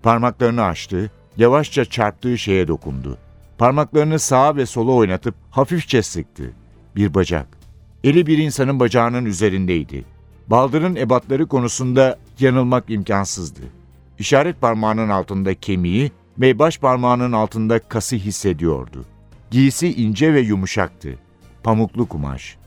Parmaklarını 0.04 0.64
açtı, 0.64 1.12
yavaşça 1.38 1.86
çarptığı 1.86 2.38
şeye 2.38 2.68
dokundu. 2.68 3.18
Parmaklarını 3.58 4.20
sağa 4.20 4.56
ve 4.56 4.66
sola 4.66 4.92
oynatıp 4.92 5.36
hafifçe 5.50 6.02
sıktı. 6.02 6.44
Bir 6.96 7.14
bacak. 7.14 7.48
Eli 8.04 8.28
bir 8.28 8.38
insanın 8.38 8.80
bacağının 8.80 9.26
üzerindeydi. 9.26 10.06
Baldırın 10.48 10.96
ebatları 10.96 11.48
konusunda 11.48 12.20
yanılmak 12.40 12.84
imkansızdı. 12.88 13.62
İşaret 14.20 14.62
parmağının 14.62 15.10
altında 15.10 15.54
kemiği 15.54 16.12
ve 16.38 16.60
baş 16.60 16.80
parmağının 16.80 17.32
altında 17.32 17.80
kası 17.80 18.16
hissediyordu. 18.16 19.06
Giysi 19.52 19.94
ince 19.94 20.34
ve 20.34 20.40
yumuşaktı. 20.40 21.20
Pamuklu 21.64 22.06
kumaş. 22.08 22.58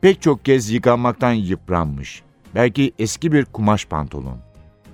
Pek 0.00 0.22
çok 0.22 0.44
kez 0.44 0.70
yıkanmaktan 0.70 1.32
yıpranmış. 1.32 2.22
Belki 2.54 2.92
eski 2.98 3.32
bir 3.32 3.44
kumaş 3.44 3.84
pantolon. 3.84 4.38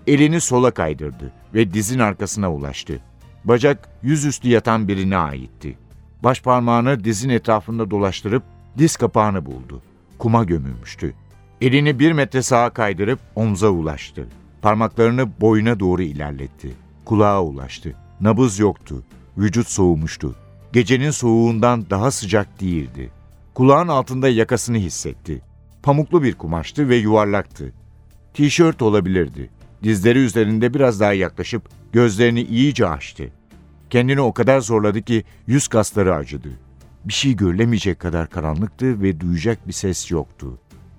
Elini 0.07 0.41
sola 0.41 0.71
kaydırdı 0.71 1.33
ve 1.55 1.75
dizin 1.75 1.99
arkasına 1.99 2.53
ulaştı. 2.53 3.01
Bacak 3.45 3.89
yüzüstü 4.03 4.49
yatan 4.49 4.89
birine 4.89 5.17
aitti. 5.17 5.79
Baş 6.23 6.43
parmağını 6.43 7.05
dizin 7.05 7.29
etrafında 7.29 7.91
dolaştırıp 7.91 8.43
diz 8.79 8.97
kapağını 8.97 9.47
buldu. 9.47 9.83
Kuma 10.19 10.45
gömülmüştü. 10.45 11.15
Elini 11.61 11.99
bir 11.99 12.13
metre 12.13 12.43
sağa 12.43 12.71
kaydırıp 12.71 13.19
omza 13.35 13.69
ulaştı. 13.69 14.27
Parmaklarını 14.63 15.41
boyuna 15.41 15.81
doğru 15.81 16.03
ilerletti. 16.03 16.71
Kulağa 17.05 17.43
ulaştı. 17.43 17.95
Nabız 18.21 18.59
yoktu. 18.59 19.03
Vücut 19.39 19.69
soğumuştu. 19.69 20.35
Gecenin 20.73 21.11
soğuğundan 21.11 21.91
daha 21.91 22.11
sıcak 22.11 22.61
değildi. 22.61 23.11
Kulağın 23.55 23.89
altında 23.89 24.29
yakasını 24.29 24.77
hissetti. 24.77 25.43
Pamuklu 25.83 26.23
bir 26.23 26.35
kumaştı 26.35 26.89
ve 26.89 26.97
yuvarlaktı. 26.97 27.73
Tişört 28.35 28.83
olabilirdi. 28.83 29.51
Dizleri 29.83 30.19
üzerinde 30.19 30.75
biraz 30.75 31.01
daha 31.01 31.13
yaklaşıp 31.13 31.69
gözlerini 31.93 32.43
iyice 32.43 32.87
açtı. 32.87 33.31
Kendini 33.91 34.21
o 34.21 34.33
kadar 34.33 34.61
zorladı 34.61 35.03
ki 35.03 35.25
yüz 35.47 35.69
kasları 35.69 36.15
acıdı. 36.15 36.49
Bir 37.05 37.13
şey 37.13 37.37
görülemeyecek 37.37 38.01
kadar 38.01 38.31
karanlıktı 38.31 39.03
ve 39.03 39.21
duyacak 39.21 39.69
bir 39.69 39.73
ses 39.73 40.11
yoktu. 40.11 40.59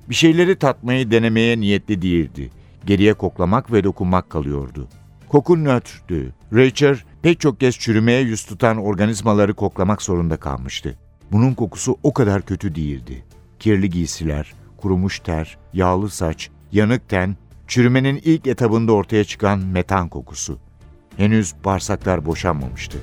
Bir 0.10 0.16
şeyleri 0.16 0.56
tatmayı 0.56 1.12
denemeye 1.12 1.60
niyetli 1.60 2.02
değildi. 2.02 2.50
Geriye 2.86 3.14
koklamak 3.14 3.72
ve 3.72 3.84
dokunmak 3.84 4.30
kalıyordu. 4.30 4.88
Koku 5.30 5.64
nötrtü. 5.64 6.34
Rachel 6.54 6.98
pek 7.22 7.40
çok 7.40 7.60
kez 7.60 7.78
çürümeye 7.78 8.22
yüz 8.22 8.46
tutan 8.46 8.78
organizmaları 8.78 9.54
koklamak 9.54 10.02
zorunda 10.02 10.38
kalmıştı. 10.38 10.98
Bunun 11.32 11.54
kokusu 11.54 11.98
o 12.04 12.14
kadar 12.14 12.42
kötü 12.42 12.76
değildi. 12.76 13.26
Kirli 13.60 13.90
giysiler, 13.90 14.54
kurumuş 14.78 15.20
ter, 15.20 15.58
yağlı 15.74 16.10
saç, 16.10 16.50
yanık 16.72 17.10
ten, 17.10 17.36
çürümenin 17.68 18.22
ilk 18.24 18.48
etabında 18.48 18.92
ortaya 18.92 19.24
çıkan 19.24 19.60
metan 19.60 20.10
kokusu. 20.10 20.60
Henüz 21.18 21.54
bağırsaklar 21.66 22.26
boşanmamıştı. 22.26 22.98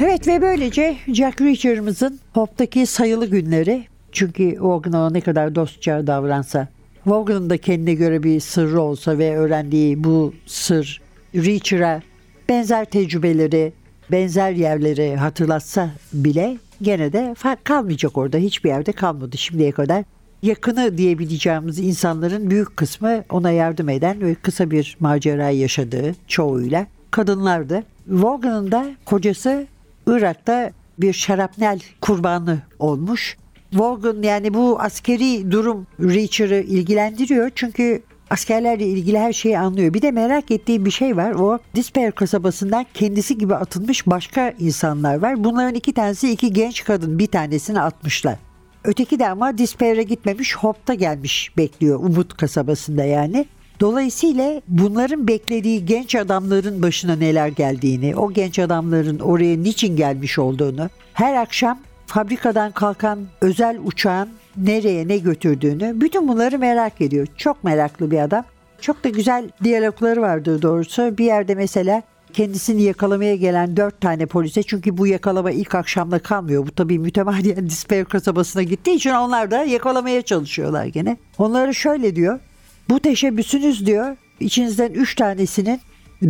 Evet 0.00 0.28
ve 0.28 0.42
böylece 0.42 0.96
Jack 1.06 1.40
Reacher'ımızın 1.40 2.20
Hop'taki 2.32 2.86
sayılı 2.86 3.26
günleri 3.26 3.84
çünkü 4.12 4.56
Vaughan'a 4.60 5.10
ne 5.10 5.20
kadar 5.20 5.54
dostça 5.54 6.06
davransa 6.06 6.68
Vaughan'ın 7.06 7.50
da 7.50 7.58
kendine 7.58 7.94
göre 7.94 8.22
bir 8.22 8.40
sırrı 8.40 8.80
olsa 8.80 9.18
ve 9.18 9.36
öğrendiği 9.36 10.04
bu 10.04 10.34
sır 10.46 11.00
Reacher'a 11.34 12.02
benzer 12.48 12.84
tecrübeleri, 12.84 13.72
benzer 14.10 14.50
yerleri 14.50 15.16
hatırlatsa 15.16 15.90
bile 16.12 16.56
gene 16.82 17.12
de 17.12 17.34
fark 17.38 17.64
kalmayacak 17.64 18.16
orada. 18.16 18.36
Hiçbir 18.36 18.68
yerde 18.68 18.92
kalmadı 18.92 19.38
şimdiye 19.38 19.72
kadar. 19.72 20.04
Yakını 20.42 20.98
diyebileceğimiz 20.98 21.78
insanların 21.78 22.50
büyük 22.50 22.76
kısmı 22.76 23.24
ona 23.30 23.50
yardım 23.50 23.88
eden 23.88 24.20
ve 24.20 24.34
kısa 24.34 24.70
bir 24.70 24.96
macera 25.00 25.50
yaşadığı 25.50 26.14
çoğuyla 26.28 26.86
kadınlardı. 27.10 27.82
Vaughan'ın 28.08 28.72
da 28.72 28.86
kocası 29.04 29.66
Irak'ta 30.06 30.72
bir 30.98 31.12
şarapnel 31.12 31.80
kurbanı 32.00 32.58
olmuş. 32.78 33.36
Vaughan 33.72 34.22
yani 34.22 34.54
bu 34.54 34.80
askeri 34.80 35.50
durum 35.50 35.86
Reacher'ı 36.00 36.60
ilgilendiriyor 36.60 37.50
çünkü 37.54 38.02
askerlerle 38.30 38.86
ilgili 38.86 39.18
her 39.18 39.32
şeyi 39.32 39.58
anlıyor. 39.58 39.94
Bir 39.94 40.02
de 40.02 40.10
merak 40.10 40.50
ettiği 40.50 40.84
bir 40.84 40.90
şey 40.90 41.16
var. 41.16 41.32
O 41.32 41.58
Disper 41.74 42.12
kasabasından 42.12 42.86
kendisi 42.94 43.38
gibi 43.38 43.54
atılmış 43.54 44.06
başka 44.06 44.50
insanlar 44.58 45.18
var. 45.22 45.44
Bunların 45.44 45.74
iki 45.74 45.92
tanesi 45.92 46.30
iki 46.30 46.52
genç 46.52 46.84
kadın. 46.84 47.18
Bir 47.18 47.26
tanesini 47.26 47.80
atmışlar. 47.80 48.36
Öteki 48.84 49.18
de 49.18 49.28
ama 49.28 49.58
Disper'e 49.58 50.02
gitmemiş 50.02 50.56
Hop'ta 50.56 50.94
gelmiş 50.94 51.52
bekliyor 51.56 52.00
Umut 52.00 52.36
kasabasında 52.36 53.04
yani. 53.04 53.46
Dolayısıyla 53.80 54.60
bunların 54.68 55.28
beklediği 55.28 55.86
genç 55.86 56.14
adamların 56.14 56.82
başına 56.82 57.16
neler 57.16 57.48
geldiğini, 57.48 58.16
o 58.16 58.32
genç 58.32 58.58
adamların 58.58 59.18
oraya 59.18 59.56
niçin 59.56 59.96
gelmiş 59.96 60.38
olduğunu, 60.38 60.88
her 61.12 61.34
akşam 61.34 61.78
fabrikadan 62.06 62.72
kalkan 62.72 63.18
özel 63.40 63.78
uçağın 63.84 64.28
nereye 64.56 65.08
ne 65.08 65.18
götürdüğünü 65.18 66.00
bütün 66.00 66.28
bunları 66.28 66.58
merak 66.58 67.00
ediyor. 67.00 67.26
Çok 67.36 67.64
meraklı 67.64 68.10
bir 68.10 68.18
adam. 68.18 68.44
Çok 68.80 69.04
da 69.04 69.08
güzel 69.08 69.50
diyalogları 69.64 70.22
vardı 70.22 70.62
doğrusu. 70.62 71.18
Bir 71.18 71.24
yerde 71.24 71.54
mesela 71.54 72.02
kendisini 72.32 72.82
yakalamaya 72.82 73.36
gelen 73.36 73.76
dört 73.76 74.00
tane 74.00 74.26
polise 74.26 74.62
çünkü 74.62 74.98
bu 74.98 75.06
yakalama 75.06 75.50
ilk 75.50 75.74
akşamda 75.74 76.18
kalmıyor. 76.18 76.66
Bu 76.66 76.70
tabii 76.70 76.98
mütemadiyen 76.98 77.66
Disper 77.66 78.04
kasabasına 78.04 78.62
gittiği 78.62 78.94
için 78.94 79.10
onlar 79.10 79.50
da 79.50 79.64
yakalamaya 79.64 80.22
çalışıyorlar 80.22 80.84
gene. 80.84 81.16
Onları 81.38 81.74
şöyle 81.74 82.16
diyor. 82.16 82.40
Bu 82.88 83.00
teşebbüsünüz 83.00 83.86
diyor 83.86 84.16
içinizden 84.40 84.92
üç 84.92 85.14
tanesinin 85.14 85.80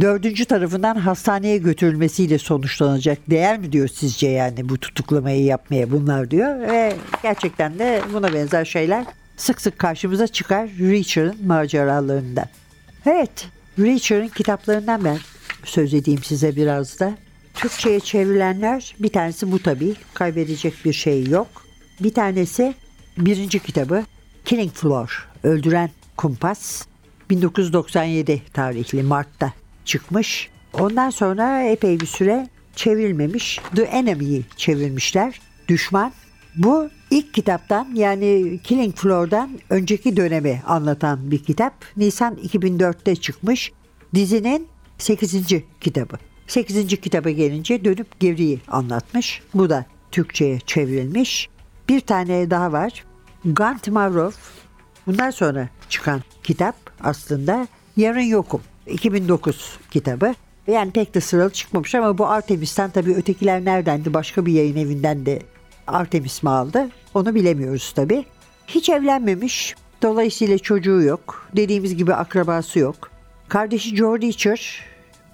dördüncü 0.01 0.45
tarafından 0.45 0.95
hastaneye 0.95 1.59
götürülmesiyle 1.59 2.39
sonuçlanacak. 2.39 3.19
Değer 3.31 3.59
mi 3.59 3.73
diyor 3.73 3.89
sizce 3.89 4.29
yani 4.29 4.69
bu 4.69 4.79
tutuklamayı 4.79 5.45
yapmaya 5.45 5.91
bunlar 5.91 6.31
diyor. 6.31 6.61
Ve 6.61 6.93
gerçekten 7.23 7.79
de 7.79 8.03
buna 8.13 8.33
benzer 8.33 8.65
şeyler 8.65 9.05
sık 9.37 9.61
sık 9.61 9.79
karşımıza 9.79 10.27
çıkar 10.27 10.69
Reacher'ın 10.81 11.47
maceralarında. 11.47 12.49
Evet, 13.07 13.49
Reacher'ın 13.79 14.29
kitaplarından 14.29 15.05
ben 15.05 15.19
söz 15.65 15.95
edeyim 15.95 16.23
size 16.23 16.57
biraz 16.57 17.01
da. 17.01 17.15
Türkçe'ye 17.55 18.01
çevrilenler 18.01 18.95
bir 18.99 19.09
tanesi 19.09 19.53
bu 19.53 19.63
tabii. 19.63 19.95
Kaybedecek 20.15 20.75
bir 20.85 20.93
şey 20.93 21.27
yok. 21.27 21.47
Bir 22.01 22.15
tanesi 22.15 22.75
birinci 23.19 23.59
kitabı 23.59 24.05
Killing 24.45 24.73
Floor, 24.73 25.29
Öldüren 25.43 25.91
Kumpas. 26.17 26.87
1997 27.31 28.43
tarihli 28.53 29.03
Mart'ta 29.03 29.53
çıkmış. 29.85 30.51
Ondan 30.73 31.11
sonra 31.11 31.63
epey 31.63 32.01
bir 32.01 32.07
süre 32.07 32.49
çevrilmemiş. 32.77 33.61
The 33.77 33.83
Enemy'yi 33.83 34.45
çevirmişler. 34.57 35.41
Düşman. 35.69 36.13
Bu 36.57 36.89
ilk 37.11 37.35
kitaptan 37.35 37.89
yani 37.95 38.61
Killing 38.65 38.97
Floor'dan 38.97 39.51
önceki 39.71 40.17
dönemi 40.17 40.63
anlatan 40.67 41.31
bir 41.31 41.45
kitap. 41.45 41.75
Nisan 41.97 42.35
2004'te 42.35 43.17
çıkmış. 43.17 43.73
Dizinin 44.15 44.69
8. 44.99 45.47
kitabı. 45.81 46.17
8. 46.47 46.87
kitaba 47.01 47.31
gelince 47.31 47.85
dönüp 47.85 48.21
geriyi 48.21 48.61
anlatmış. 48.69 49.43
Bu 49.55 49.71
da 49.71 49.85
Türkçe'ye 50.11 50.61
çevrilmiş. 50.61 51.49
Bir 51.89 52.01
tane 52.01 52.51
daha 52.51 52.73
var. 52.73 53.05
Gun 53.45 53.79
Tomorrow. 53.79 54.41
Bundan 55.07 55.31
sonra 55.31 55.69
çıkan 55.95 56.23
kitap 56.43 56.77
aslında 57.01 57.69
Yarın 57.97 58.21
Yokum. 58.21 58.61
2009 58.87 59.79
kitabı. 59.91 60.35
Yani 60.67 60.91
pek 60.91 61.15
de 61.15 61.21
sıralı 61.21 61.51
çıkmamış 61.51 61.95
ama 61.95 62.19
bu 62.19 62.27
Artemis'ten 62.27 62.91
tabii 62.91 63.15
ötekiler 63.15 63.65
neredendi 63.65 64.15
başka 64.15 64.47
bir 64.47 64.53
yayın 64.53 64.77
evinden 64.77 65.27
de 65.27 65.43
Artemis 65.87 66.43
mi 66.43 66.51
aldı? 66.51 66.89
Onu 67.15 67.35
bilemiyoruz 67.35 67.93
tabii. 67.97 68.25
Hiç 68.67 68.89
evlenmemiş. 68.89 69.75
Dolayısıyla 70.03 70.59
çocuğu 70.59 71.03
yok. 71.03 71.49
Dediğimiz 71.57 71.97
gibi 71.97 72.15
akrabası 72.15 72.79
yok. 72.79 73.11
Kardeşi 73.49 73.97
Joe 73.97 74.19
Richer 74.19 74.85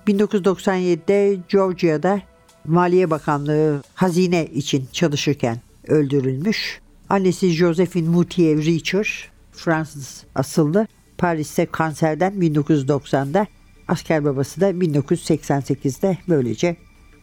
1997'de 0.08 1.38
Georgia'da 1.48 2.20
Maliye 2.64 3.10
Bakanlığı 3.10 3.82
hazine 3.94 4.46
için 4.46 4.88
çalışırken 4.92 5.58
öldürülmüş. 5.86 6.80
Annesi 7.08 7.50
Josephine 7.50 8.08
Moutier 8.08 8.56
Richer, 8.56 9.30
Fransız 9.52 10.24
asıllı. 10.34 10.86
Paris'te 11.18 11.66
kanserden 11.66 12.32
1990'da, 12.32 13.46
asker 13.88 14.24
babası 14.24 14.60
da 14.60 14.70
1988'de 14.70 16.18
böylece 16.28 16.76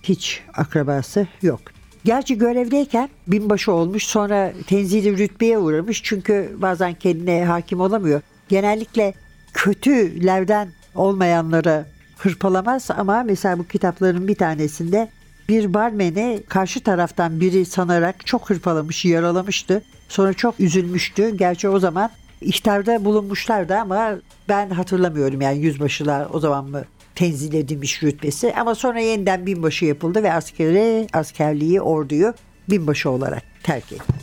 hiç 0.04 0.42
akrabası 0.54 1.28
yok. 1.42 1.62
Gerçi 2.06 2.38
görevdeyken 2.38 3.10
binbaşı 3.28 3.72
olmuş 3.72 4.04
sonra 4.04 4.54
tenzili 4.68 5.18
rütbeye 5.18 5.58
uğramış 5.58 6.04
çünkü 6.04 6.56
bazen 6.58 6.94
kendine 6.94 7.46
hakim 7.46 7.80
olamıyor. 7.80 8.22
Genellikle 8.50 9.14
kötülerden 9.54 10.70
olmayanlara 10.96 11.86
hırpalamaz 12.18 12.88
ama 12.98 13.24
mesela 13.24 13.60
bu 13.60 13.68
kitapların 13.68 14.28
bir 14.28 14.36
tanesinde 14.36 15.10
bir 15.50 15.74
barmeni 15.74 16.44
karşı 16.50 16.80
taraftan 16.80 17.40
biri 17.40 17.66
sanarak 17.66 18.26
çok 18.26 18.50
hırpalamış, 18.50 19.06
yaralamıştı. 19.06 19.84
Sonra 20.10 20.34
çok 20.34 20.60
üzülmüştü. 20.60 21.38
Gerçi 21.38 21.70
o 21.70 21.80
zaman 21.80 22.10
ihtarda 22.42 23.06
bulunmuşlardı 23.06 23.78
ama 23.78 24.16
ben 24.50 24.70
hatırlamıyorum 24.70 25.42
yani 25.42 25.60
yüzbaşılar 25.60 26.28
o 26.34 26.40
zaman 26.40 26.66
mı 26.66 26.84
tenzil 27.16 27.54
edilmiş 27.54 28.04
rütbesi 28.04 28.54
ama 28.54 28.76
sonra 28.76 29.00
yeniden 29.00 29.46
binbaşı 29.46 29.86
yapıldı 29.86 30.24
ve 30.24 30.34
askeri 30.34 31.08
askerliği 31.14 31.82
orduyu 31.82 32.34
binbaşı 32.70 33.10
olarak 33.10 33.44
terk 33.64 33.92
etti. 33.92 34.14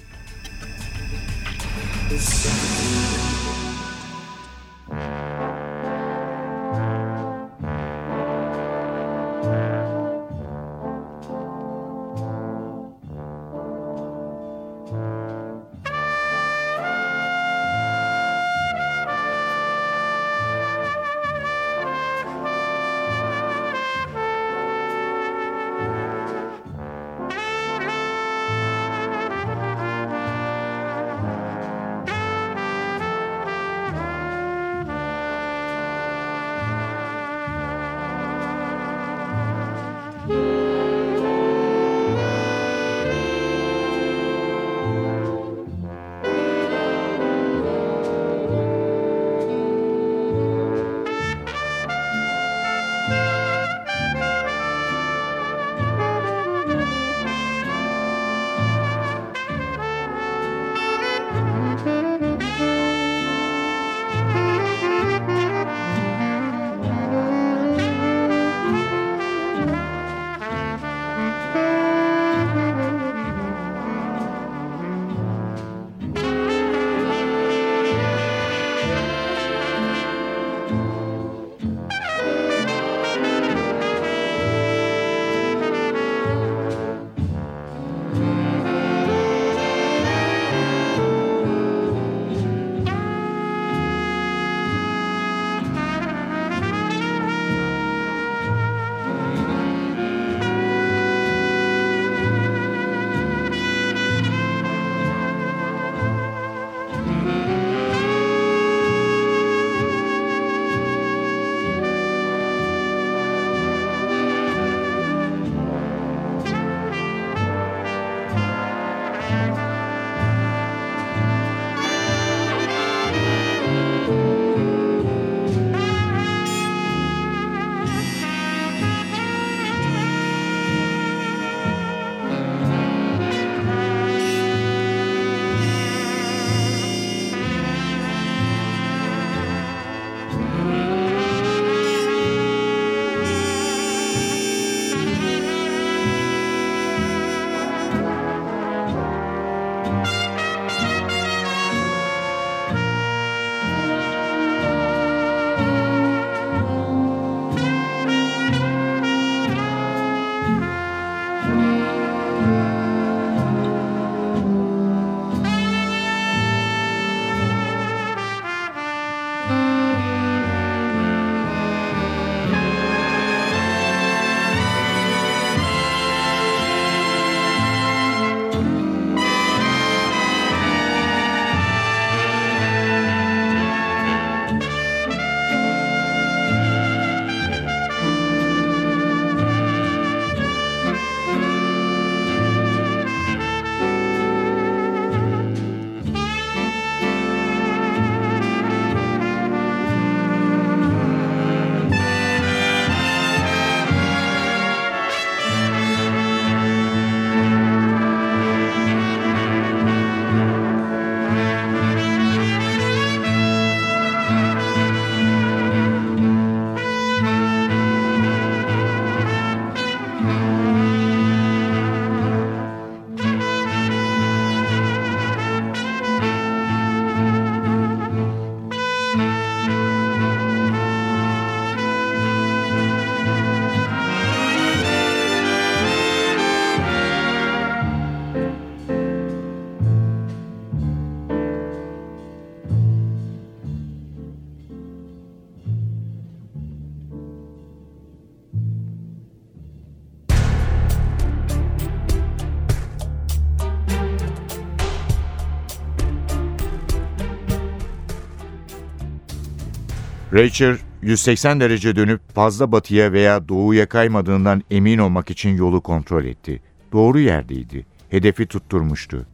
Rachel 260.34 260.78
180 261.02 261.60
derece 261.60 261.96
dönüp 261.96 262.20
fazla 262.34 262.72
batıya 262.72 263.12
veya 263.12 263.48
doğuya 263.48 263.88
kaymadığından 263.88 264.62
emin 264.70 264.98
olmak 264.98 265.30
için 265.30 265.56
yolu 265.56 265.80
kontrol 265.80 266.24
etti. 266.24 266.62
Doğru 266.92 267.20
yerdeydi. 267.20 267.86
Hedefi 268.10 268.46
tutturmuştu. 268.46 269.26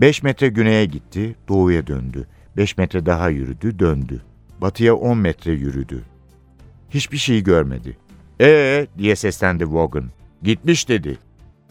5 0.00 0.22
metre 0.22 0.48
güneye 0.48 0.84
gitti, 0.84 1.34
doğuya 1.48 1.86
döndü. 1.86 2.26
5 2.56 2.78
metre 2.78 3.06
daha 3.06 3.28
yürüdü, 3.28 3.78
döndü. 3.78 4.22
Batıya 4.60 4.94
10 4.94 5.18
metre 5.18 5.52
yürüdü. 5.52 6.02
Hiçbir 6.90 7.16
şey 7.16 7.42
görmedi. 7.42 7.96
Ee 8.40 8.86
diye 8.98 9.16
seslendi 9.16 9.72
Vaughan. 9.72 10.10
Gitmiş 10.42 10.88
dedi. 10.88 11.18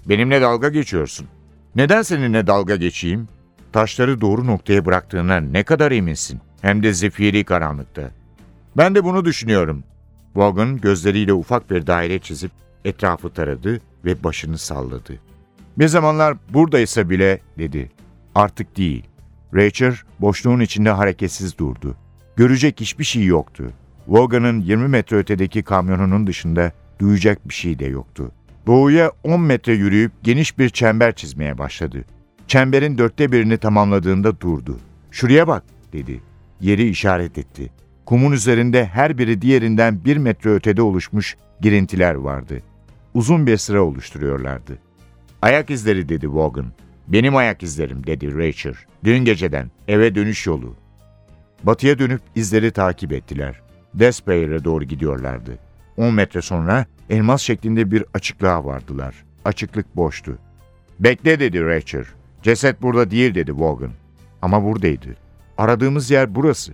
Benimle 0.05 0.41
dalga 0.41 0.69
geçiyorsun. 0.69 1.27
Neden 1.75 2.01
seninle 2.01 2.47
dalga 2.47 2.75
geçeyim? 2.75 3.27
Taşları 3.73 4.21
doğru 4.21 4.47
noktaya 4.47 4.85
bıraktığına 4.85 5.39
ne 5.39 5.63
kadar 5.63 5.91
eminsin? 5.91 6.39
Hem 6.61 6.83
de 6.83 6.93
zifiri 6.93 7.43
karanlıkta. 7.43 8.22
Ben 8.77 8.95
de 8.95 9.03
bunu 9.03 9.25
düşünüyorum. 9.25 9.83
Vaughan 10.35 10.77
gözleriyle 10.77 11.33
ufak 11.33 11.71
bir 11.71 11.87
daire 11.87 12.19
çizip 12.19 12.51
etrafı 12.85 13.29
taradı 13.29 13.81
ve 14.05 14.23
başını 14.23 14.57
salladı. 14.57 15.13
Bir 15.77 15.87
zamanlar 15.87 16.37
buradaysa 16.49 17.09
bile 17.09 17.39
dedi. 17.57 17.91
Artık 18.35 18.77
değil. 18.77 19.03
Rachel 19.55 19.95
boşluğun 20.19 20.59
içinde 20.59 20.89
hareketsiz 20.89 21.57
durdu. 21.57 21.95
Görecek 22.35 22.79
hiçbir 22.79 23.03
şey 23.03 23.25
yoktu. 23.25 23.71
Vaughan'ın 24.07 24.61
20 24.61 24.87
metre 24.87 25.17
ötedeki 25.17 25.63
kamyonunun 25.63 26.27
dışında 26.27 26.71
duyacak 26.99 27.49
bir 27.49 27.53
şey 27.53 27.79
de 27.79 27.85
yoktu. 27.85 28.31
Doğuya 28.67 29.11
10 29.23 29.41
metre 29.41 29.73
yürüyüp 29.73 30.11
geniş 30.23 30.59
bir 30.59 30.69
çember 30.69 31.15
çizmeye 31.15 31.57
başladı. 31.57 32.05
Çemberin 32.47 32.97
dörtte 32.97 33.31
birini 33.31 33.57
tamamladığında 33.57 34.41
durdu. 34.41 34.79
Şuraya 35.11 35.47
bak 35.47 35.63
dedi. 35.93 36.21
Yeri 36.61 36.89
işaret 36.89 37.37
etti. 37.37 37.71
Kumun 38.13 38.31
üzerinde 38.31 38.85
her 38.85 39.17
biri 39.17 39.41
diğerinden 39.41 40.05
bir 40.05 40.17
metre 40.17 40.53
ötede 40.53 40.81
oluşmuş 40.81 41.37
girintiler 41.61 42.15
vardı. 42.15 42.61
Uzun 43.13 43.47
bir 43.47 43.57
sıra 43.57 43.83
oluşturuyorlardı. 43.83 44.77
Ayak 45.41 45.69
izleri 45.69 46.09
dedi 46.09 46.33
Vaughan. 46.33 46.65
Benim 47.07 47.35
ayak 47.35 47.63
izlerim 47.63 48.07
dedi 48.07 48.37
Rachel. 48.37 48.73
Dün 49.03 49.17
geceden 49.17 49.71
eve 49.87 50.15
dönüş 50.15 50.47
yolu. 50.47 50.75
Batıya 51.63 51.99
dönüp 51.99 52.21
izleri 52.35 52.71
takip 52.71 53.13
ettiler. 53.13 53.61
Despaire'e 53.93 54.63
doğru 54.63 54.83
gidiyorlardı. 54.83 55.57
10 55.97 56.13
metre 56.13 56.41
sonra 56.41 56.85
elmas 57.09 57.41
şeklinde 57.41 57.91
bir 57.91 58.05
açıklığa 58.13 58.65
vardılar. 58.65 59.15
Açıklık 59.45 59.95
boştu. 59.95 60.37
Bekle 60.99 61.39
dedi 61.39 61.65
Rachel. 61.65 62.05
Ceset 62.43 62.81
burada 62.81 63.11
değil 63.11 63.35
dedi 63.35 63.59
Vaughan. 63.59 63.91
Ama 64.41 64.63
buradaydı. 64.63 65.15
Aradığımız 65.57 66.11
yer 66.11 66.35
burası. 66.35 66.73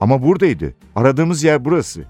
Ama 0.00 0.22
buradaydı. 0.22 0.74
Aradığımız 0.94 1.44
yer 1.44 1.64
burası. 1.64 2.04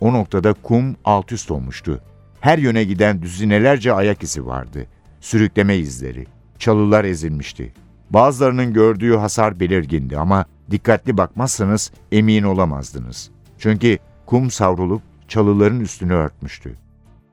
O 0.00 0.12
noktada 0.12 0.52
kum 0.52 0.96
alt 1.04 1.32
üst 1.32 1.50
olmuştu. 1.50 2.00
Her 2.40 2.58
yöne 2.58 2.84
giden 2.84 3.22
düzinelerce 3.22 3.92
ayak 3.92 4.22
izi 4.22 4.46
vardı. 4.46 4.86
Sürükleme 5.20 5.76
izleri. 5.76 6.26
Çalılar 6.58 7.04
ezilmişti. 7.04 7.72
Bazılarının 8.10 8.72
gördüğü 8.72 9.16
hasar 9.16 9.60
belirgindi 9.60 10.18
ama 10.18 10.44
dikkatli 10.70 11.16
bakmazsanız 11.16 11.92
emin 12.12 12.42
olamazdınız. 12.42 13.30
Çünkü 13.58 13.98
kum 14.26 14.50
savrulup 14.50 15.02
çalıların 15.28 15.80
üstünü 15.80 16.12
örtmüştü. 16.12 16.76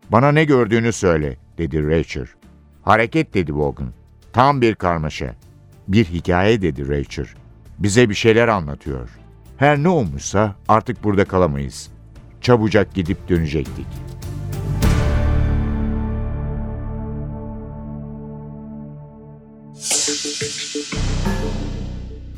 Bana 0.10 0.31
ne 0.31 0.43
gördüğünü 0.43 0.93
söyle, 0.93 1.38
dedi 1.57 1.88
Rachel. 1.89 2.27
Hareket 2.81 3.33
dedi 3.33 3.55
Vaughan. 3.55 3.89
Tam 4.33 4.62
bir 4.62 4.75
karmaşa. 4.75 5.36
Bir 5.88 6.05
hikaye 6.05 6.62
dedi 6.62 6.89
Rachel. 6.89 7.27
Bize 7.79 8.10
bir 8.10 8.15
şeyler 8.15 8.47
anlatıyor. 8.47 9.10
Her 9.58 9.84
ne 9.84 9.89
olmuşsa 9.89 10.56
artık 10.67 11.04
burada 11.04 11.26
kalamayız. 11.26 11.89
Çabucak 12.41 12.93
gidip 12.93 13.30
dönecektik. 13.30 13.86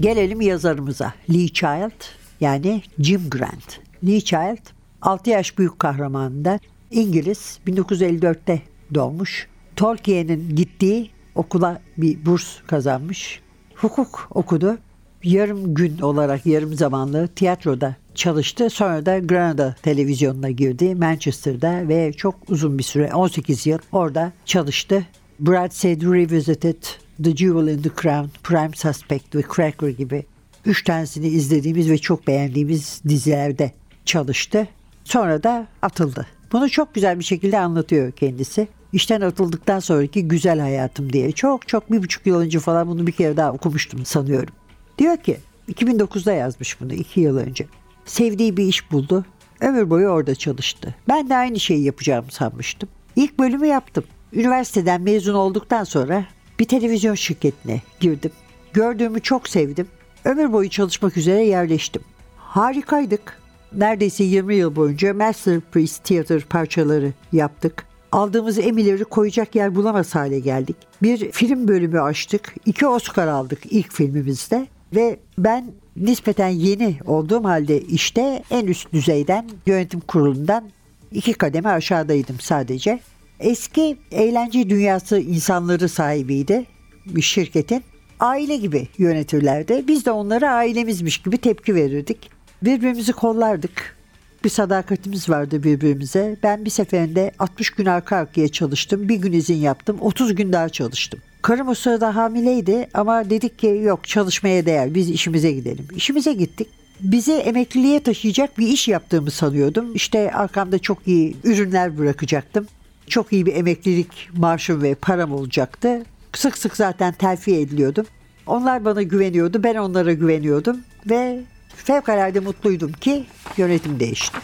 Gelelim 0.01 0.41
yazarımıza. 0.41 1.13
Lee 1.33 1.47
Child 1.47 2.03
yani 2.41 2.81
Jim 2.99 3.29
Grant. 3.29 3.79
Lee 4.03 4.21
Child 4.21 4.69
6 5.01 5.29
yaş 5.29 5.57
büyük 5.57 5.79
kahramanından 5.79 6.59
İngiliz 6.91 7.59
1954'te 7.67 8.61
doğmuş. 8.93 9.47
Tolkien'in 9.75 10.55
gittiği 10.55 11.11
okula 11.35 11.81
bir 11.97 12.25
burs 12.25 12.61
kazanmış. 12.67 13.41
Hukuk 13.75 14.27
okudu. 14.31 14.77
Yarım 15.23 15.73
gün 15.73 15.99
olarak 15.99 16.45
yarım 16.45 16.73
zamanlı 16.73 17.27
tiyatroda 17.27 17.95
çalıştı. 18.15 18.69
Sonra 18.69 19.05
da 19.05 19.19
Granada 19.19 19.75
televizyonuna 19.81 20.49
girdi 20.49 20.95
Manchester'da 20.95 21.87
ve 21.87 22.13
çok 22.13 22.35
uzun 22.49 22.77
bir 22.77 22.83
süre 22.83 23.13
18 23.13 23.67
yıl 23.67 23.79
orada 23.91 24.31
çalıştı. 24.45 25.05
Brad 25.39 25.71
Said 25.71 26.01
Revisited, 26.01 26.83
The 27.23 27.35
Jewel 27.35 27.73
in 27.73 27.81
the 27.81 27.89
Crown, 28.01 28.27
Prime 28.43 28.71
Suspect 28.75 29.35
ve 29.35 29.43
Cracker 29.55 29.89
gibi 29.89 30.25
üç 30.65 30.83
tanesini 30.83 31.27
izlediğimiz 31.27 31.89
ve 31.89 31.97
çok 31.97 32.27
beğendiğimiz 32.27 33.01
dizilerde 33.07 33.71
çalıştı. 34.05 34.67
Sonra 35.03 35.43
da 35.43 35.67
atıldı. 35.81 36.25
Bunu 36.51 36.69
çok 36.69 36.93
güzel 36.93 37.19
bir 37.19 37.23
şekilde 37.23 37.59
anlatıyor 37.59 38.11
kendisi. 38.11 38.67
İşten 38.93 39.21
atıldıktan 39.21 39.79
sonraki 39.79 40.27
güzel 40.27 40.59
hayatım 40.59 41.13
diye. 41.13 41.31
Çok 41.31 41.67
çok 41.67 41.91
bir 41.91 42.03
buçuk 42.03 42.25
yıl 42.25 42.39
önce 42.39 42.59
falan 42.59 42.87
bunu 42.87 43.07
bir 43.07 43.11
kere 43.11 43.37
daha 43.37 43.51
okumuştum 43.51 44.05
sanıyorum. 44.05 44.53
Diyor 44.99 45.17
ki 45.17 45.37
2009'da 45.71 46.33
yazmış 46.33 46.81
bunu 46.81 46.93
iki 46.93 47.21
yıl 47.21 47.37
önce. 47.37 47.65
Sevdiği 48.05 48.57
bir 48.57 48.63
iş 48.63 48.91
buldu. 48.91 49.25
Ömür 49.61 49.89
boyu 49.89 50.07
orada 50.07 50.35
çalıştı. 50.35 50.95
Ben 51.09 51.29
de 51.29 51.35
aynı 51.35 51.59
şeyi 51.59 51.83
yapacağımı 51.83 52.31
sanmıştım. 52.31 52.89
İlk 53.15 53.39
bölümü 53.39 53.67
yaptım. 53.67 54.03
Üniversiteden 54.33 55.01
mezun 55.01 55.33
olduktan 55.33 55.83
sonra 55.83 56.25
bir 56.59 56.65
televizyon 56.65 57.15
şirketine 57.15 57.81
girdim. 57.99 58.31
Gördüğümü 58.73 59.21
çok 59.21 59.47
sevdim. 59.47 59.87
Ömür 60.25 60.53
boyu 60.53 60.69
çalışmak 60.69 61.17
üzere 61.17 61.45
yerleştim. 61.45 62.01
Harikaydık. 62.37 63.39
Neredeyse 63.73 64.23
20 64.23 64.55
yıl 64.55 64.75
boyunca 64.75 65.13
Masterpiece 65.13 65.93
Theater 66.03 66.41
parçaları 66.41 67.13
yaptık. 67.31 67.85
Aldığımız 68.11 68.59
emileri 68.59 69.03
koyacak 69.03 69.55
yer 69.55 69.75
bulamaz 69.75 70.15
hale 70.15 70.39
geldik. 70.39 70.75
Bir 71.01 71.31
film 71.31 71.67
bölümü 71.67 72.01
açtık. 72.01 72.55
İki 72.65 72.87
Oscar 72.87 73.27
aldık 73.27 73.59
ilk 73.69 73.93
filmimizde. 73.93 74.67
Ve 74.95 75.19
ben 75.37 75.71
nispeten 75.95 76.47
yeni 76.47 76.99
olduğum 77.05 77.43
halde 77.43 77.81
işte 77.81 78.43
en 78.51 78.67
üst 78.67 78.93
düzeyden 78.93 79.49
yönetim 79.65 79.99
kurulundan 79.99 80.69
iki 81.11 81.33
kademe 81.33 81.69
aşağıdaydım 81.69 82.39
sadece. 82.39 82.99
Eski 83.39 83.97
eğlence 84.11 84.69
dünyası 84.69 85.19
insanları 85.19 85.89
sahibiydi 85.89 86.65
bir 87.05 87.21
şirketin. 87.21 87.83
Aile 88.19 88.57
gibi 88.57 88.87
yönetirlerdi. 88.97 89.83
Biz 89.87 90.05
de 90.05 90.11
onlara 90.11 90.51
ailemizmiş 90.51 91.17
gibi 91.17 91.37
tepki 91.37 91.75
verirdik. 91.75 92.29
Birbirimizi 92.61 93.13
kollardık. 93.13 93.97
Bir 94.43 94.49
sadakatimiz 94.49 95.29
vardı 95.29 95.63
birbirimize. 95.63 96.37
Ben 96.43 96.65
bir 96.65 96.69
seferinde 96.69 97.31
60 97.39 97.69
gün 97.69 97.85
arka 97.85 98.15
arkaya 98.15 98.47
çalıştım. 98.47 99.09
Bir 99.09 99.15
gün 99.15 99.31
izin 99.31 99.55
yaptım. 99.57 99.97
30 100.01 100.35
gün 100.35 100.53
daha 100.53 100.69
çalıştım. 100.69 101.19
Karım 101.41 101.67
o 101.67 101.73
sırada 101.73 102.15
hamileydi 102.15 102.87
ama 102.93 103.29
dedik 103.29 103.59
ki 103.59 103.67
yok 103.67 104.07
çalışmaya 104.07 104.65
değer 104.65 104.93
biz 104.93 105.09
işimize 105.09 105.51
gidelim. 105.51 105.87
İşimize 105.95 106.33
gittik. 106.33 106.67
Bizi 106.99 107.33
emekliliğe 107.33 108.03
taşıyacak 108.03 108.57
bir 108.57 108.67
iş 108.67 108.87
yaptığımı 108.87 109.31
sanıyordum. 109.31 109.95
İşte 109.95 110.31
arkamda 110.31 110.79
çok 110.79 111.07
iyi 111.07 111.35
ürünler 111.43 111.97
bırakacaktım. 111.97 112.67
Çok 113.07 113.33
iyi 113.33 113.45
bir 113.45 113.55
emeklilik 113.55 114.29
marşım 114.37 114.81
ve 114.81 114.95
param 114.95 115.31
olacaktı. 115.31 116.03
Sık 116.33 116.57
sık 116.57 116.77
zaten 116.77 117.13
terfi 117.13 117.55
ediliyordum. 117.55 118.05
Onlar 118.47 118.85
bana 118.85 119.01
güveniyordu, 119.01 119.63
ben 119.63 119.75
onlara 119.75 120.13
güveniyordum 120.13 120.77
ve 121.09 121.41
fevkalade 121.75 122.39
mutluydum 122.39 122.91
ki 122.91 123.25
yönetim 123.57 123.99
değişti. 123.99 124.37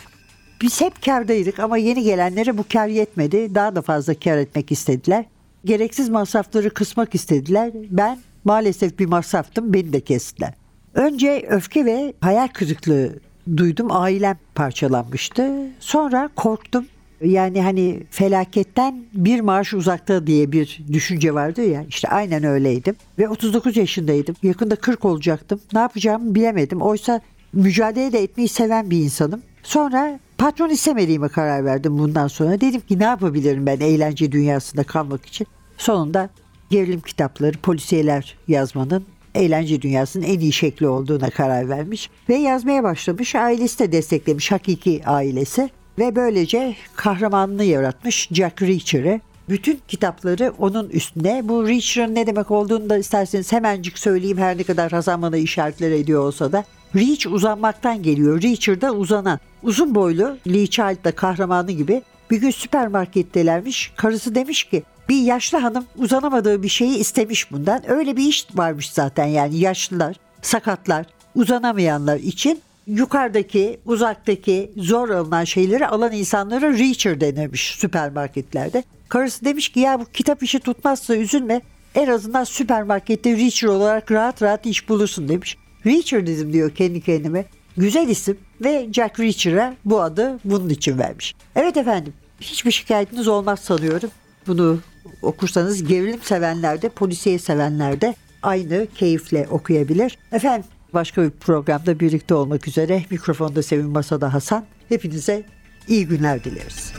Biz 0.61 0.81
hep 0.81 1.05
kardaydık 1.05 1.59
ama 1.59 1.77
yeni 1.77 2.03
gelenlere 2.03 2.57
bu 2.57 2.65
kar 2.73 2.87
yetmedi. 2.87 3.55
Daha 3.55 3.75
da 3.75 3.81
fazla 3.81 4.13
kar 4.13 4.37
etmek 4.37 4.71
istediler. 4.71 5.25
Gereksiz 5.65 6.09
masrafları 6.09 6.69
kısmak 6.69 7.15
istediler. 7.15 7.71
Ben 7.89 8.19
maalesef 8.43 8.99
bir 8.99 9.05
masraftım, 9.05 9.73
beni 9.73 9.93
de 9.93 9.99
kestiler. 10.01 10.53
Önce 10.93 11.45
öfke 11.49 11.85
ve 11.85 12.13
hayal 12.21 12.47
kırıklığı 12.47 13.19
duydum. 13.57 13.87
Ailem 13.89 14.37
parçalanmıştı. 14.55 15.51
Sonra 15.79 16.29
korktum. 16.35 16.85
Yani 17.21 17.61
hani 17.61 18.03
felaketten 18.09 19.05
bir 19.13 19.39
marş 19.39 19.73
uzakta 19.73 20.27
diye 20.27 20.51
bir 20.51 20.81
düşünce 20.93 21.33
vardı 21.33 21.61
ya. 21.61 21.85
İşte 21.89 22.07
aynen 22.07 22.43
öyleydim. 22.43 22.95
Ve 23.19 23.29
39 23.29 23.77
yaşındaydım. 23.77 24.35
Yakında 24.43 24.75
40 24.75 25.05
olacaktım. 25.05 25.61
Ne 25.73 25.79
yapacağımı 25.79 26.35
bilemedim. 26.35 26.81
Oysa 26.81 27.21
mücadele 27.53 28.13
de 28.13 28.23
etmeyi 28.23 28.49
seven 28.49 28.89
bir 28.89 28.97
insanım. 28.97 29.41
Sonra 29.65 30.19
patron 30.37 30.69
istemediğime 30.69 31.27
karar 31.27 31.65
verdim 31.65 31.97
bundan 31.97 32.27
sonra. 32.27 32.61
Dedim 32.61 32.81
ki 32.81 32.99
ne 32.99 33.03
yapabilirim 33.03 33.65
ben 33.65 33.79
eğlence 33.79 34.31
dünyasında 34.31 34.83
kalmak 34.83 35.25
için. 35.25 35.47
Sonunda 35.77 36.29
gerilim 36.69 37.01
kitapları, 37.01 37.57
polisiyeler 37.57 38.37
yazmanın 38.47 39.05
eğlence 39.35 39.81
dünyasının 39.81 40.23
en 40.23 40.39
iyi 40.39 40.53
şekli 40.53 40.87
olduğuna 40.87 41.29
karar 41.29 41.69
vermiş 41.69 42.09
ve 42.29 42.35
yazmaya 42.35 42.83
başlamış. 42.83 43.35
Ailesi 43.35 43.79
de 43.79 43.91
desteklemiş 43.91 44.51
hakiki 44.51 45.01
ailesi 45.05 45.69
ve 45.99 46.15
böylece 46.15 46.75
kahramanını 46.95 47.63
yaratmış 47.63 48.29
Jack 48.31 48.61
Reacher'ı. 48.61 49.21
Bütün 49.49 49.79
kitapları 49.87 50.53
onun 50.59 50.89
üstüne. 50.89 51.41
Bu 51.43 51.67
Reacher'ın 51.67 52.15
ne 52.15 52.27
demek 52.27 52.51
olduğunu 52.51 52.89
da 52.89 52.97
isterseniz 52.97 53.51
hemencik 53.51 53.99
söyleyeyim 53.99 54.37
her 54.37 54.57
ne 54.57 54.63
kadar 54.63 54.91
Hasan 54.91 55.21
bana 55.21 55.37
işaretler 55.37 55.91
ediyor 55.91 56.23
olsa 56.23 56.51
da. 56.51 56.63
Reach 56.95 57.27
uzanmaktan 57.27 58.03
geliyor. 58.03 58.41
Reacher 58.41 58.81
da 58.81 58.91
uzanan. 58.91 59.39
Uzun 59.63 59.95
boylu 59.95 60.37
Lee 60.47 60.67
Child 60.67 61.03
da 61.03 61.15
kahramanı 61.15 61.71
gibi 61.71 62.01
bir 62.31 62.37
gün 62.37 62.51
süpermarkettelermiş. 62.51 63.91
Karısı 63.95 64.35
demiş 64.35 64.63
ki 64.63 64.83
bir 65.09 65.21
yaşlı 65.21 65.57
hanım 65.57 65.85
uzanamadığı 65.97 66.63
bir 66.63 66.69
şeyi 66.69 66.97
istemiş 66.97 67.51
bundan. 67.51 67.91
Öyle 67.91 68.17
bir 68.17 68.23
iş 68.23 68.47
varmış 68.53 68.91
zaten 68.91 69.25
yani 69.25 69.57
yaşlılar, 69.57 70.15
sakatlar, 70.41 71.05
uzanamayanlar 71.35 72.19
için 72.19 72.61
yukarıdaki, 72.87 73.79
uzaktaki 73.85 74.71
zor 74.77 75.09
alınan 75.09 75.43
şeyleri 75.43 75.87
alan 75.87 76.11
insanlara 76.11 76.73
reacher 76.73 77.21
denirmiş 77.21 77.75
süpermarketlerde. 77.79 78.83
Karısı 79.09 79.45
demiş 79.45 79.69
ki 79.69 79.79
ya 79.79 79.99
bu 79.99 80.05
kitap 80.05 80.43
işi 80.43 80.59
tutmazsa 80.59 81.15
üzülme. 81.15 81.61
En 81.95 82.07
azından 82.07 82.43
süpermarkette 82.43 83.37
reacher 83.37 83.67
olarak 83.67 84.11
rahat 84.11 84.41
rahat 84.41 84.65
iş 84.65 84.89
bulursun 84.89 85.27
demiş. 85.27 85.57
Reacher 85.85 86.53
diyor 86.53 86.75
kendi 86.75 87.01
kendime. 87.01 87.45
Güzel 87.77 88.09
isim 88.09 88.37
ve 88.63 88.87
Jack 88.93 89.19
Reacher'a 89.19 89.75
bu 89.85 90.01
adı 90.01 90.39
bunun 90.45 90.69
için 90.69 90.97
vermiş. 90.99 91.35
Evet 91.55 91.77
efendim 91.77 92.13
hiçbir 92.41 92.71
şikayetiniz 92.71 93.27
olmaz 93.27 93.59
sanıyorum. 93.59 94.09
Bunu 94.47 94.79
okursanız 95.21 95.83
gerilim 95.83 96.19
sevenler 96.23 96.81
de 96.81 96.89
polisiye 96.89 97.39
sevenler 97.39 98.01
de 98.01 98.15
aynı 98.43 98.87
keyifle 98.95 99.47
okuyabilir. 99.49 100.17
Efendim 100.31 100.69
başka 100.93 101.23
bir 101.23 101.29
programda 101.29 101.99
birlikte 101.99 102.33
olmak 102.33 102.67
üzere 102.67 103.03
mikrofonda 103.11 103.63
Sevin 103.63 103.89
Masada 103.89 104.33
Hasan. 104.33 104.65
Hepinize 104.89 105.43
iyi 105.87 106.07
günler 106.07 106.43
dileriz. 106.43 106.93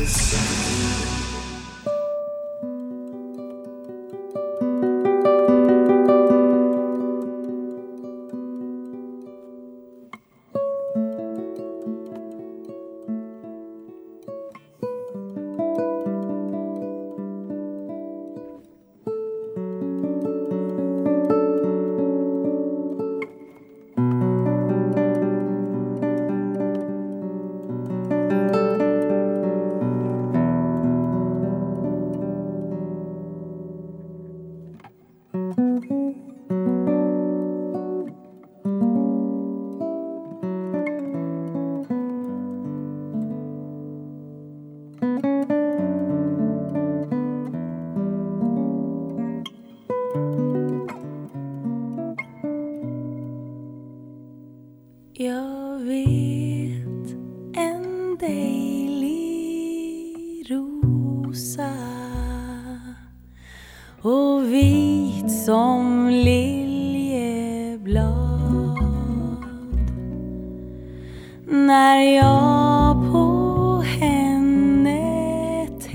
Jag 0.00 1.09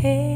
hey. 0.06 0.35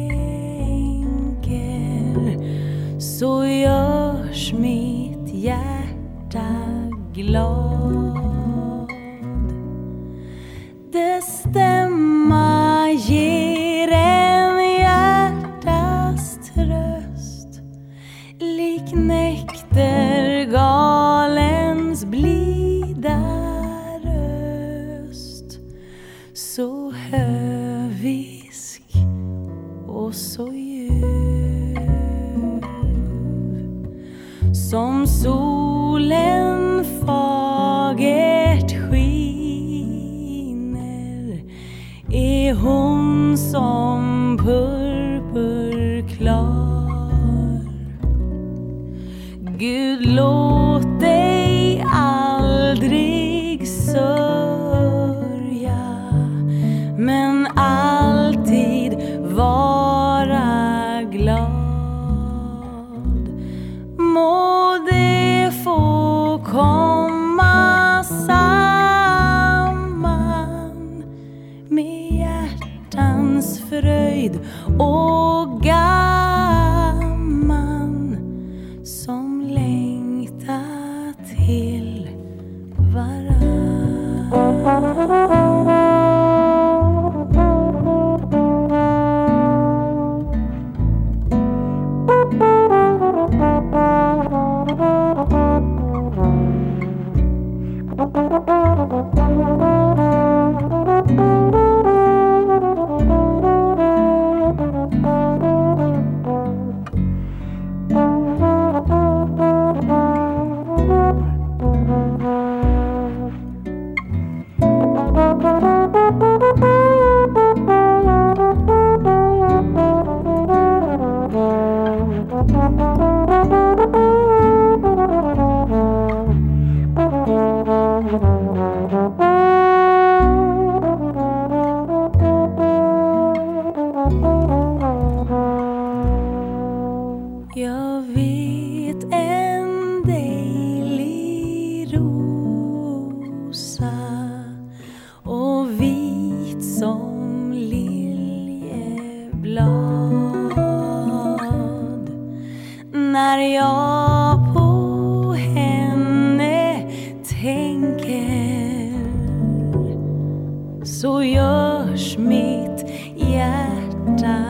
så 160.83 161.23
görs 161.23 162.17
mitt 162.17 162.85
hjärta 163.15 164.45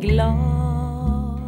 glad. 0.00 1.40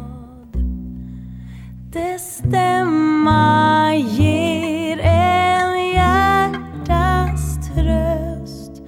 Det 1.91 2.21
stämma 2.21 3.95
ger 3.95 4.99
en 4.99 5.87
hjärtas 5.93 7.67
tröst 7.67 8.81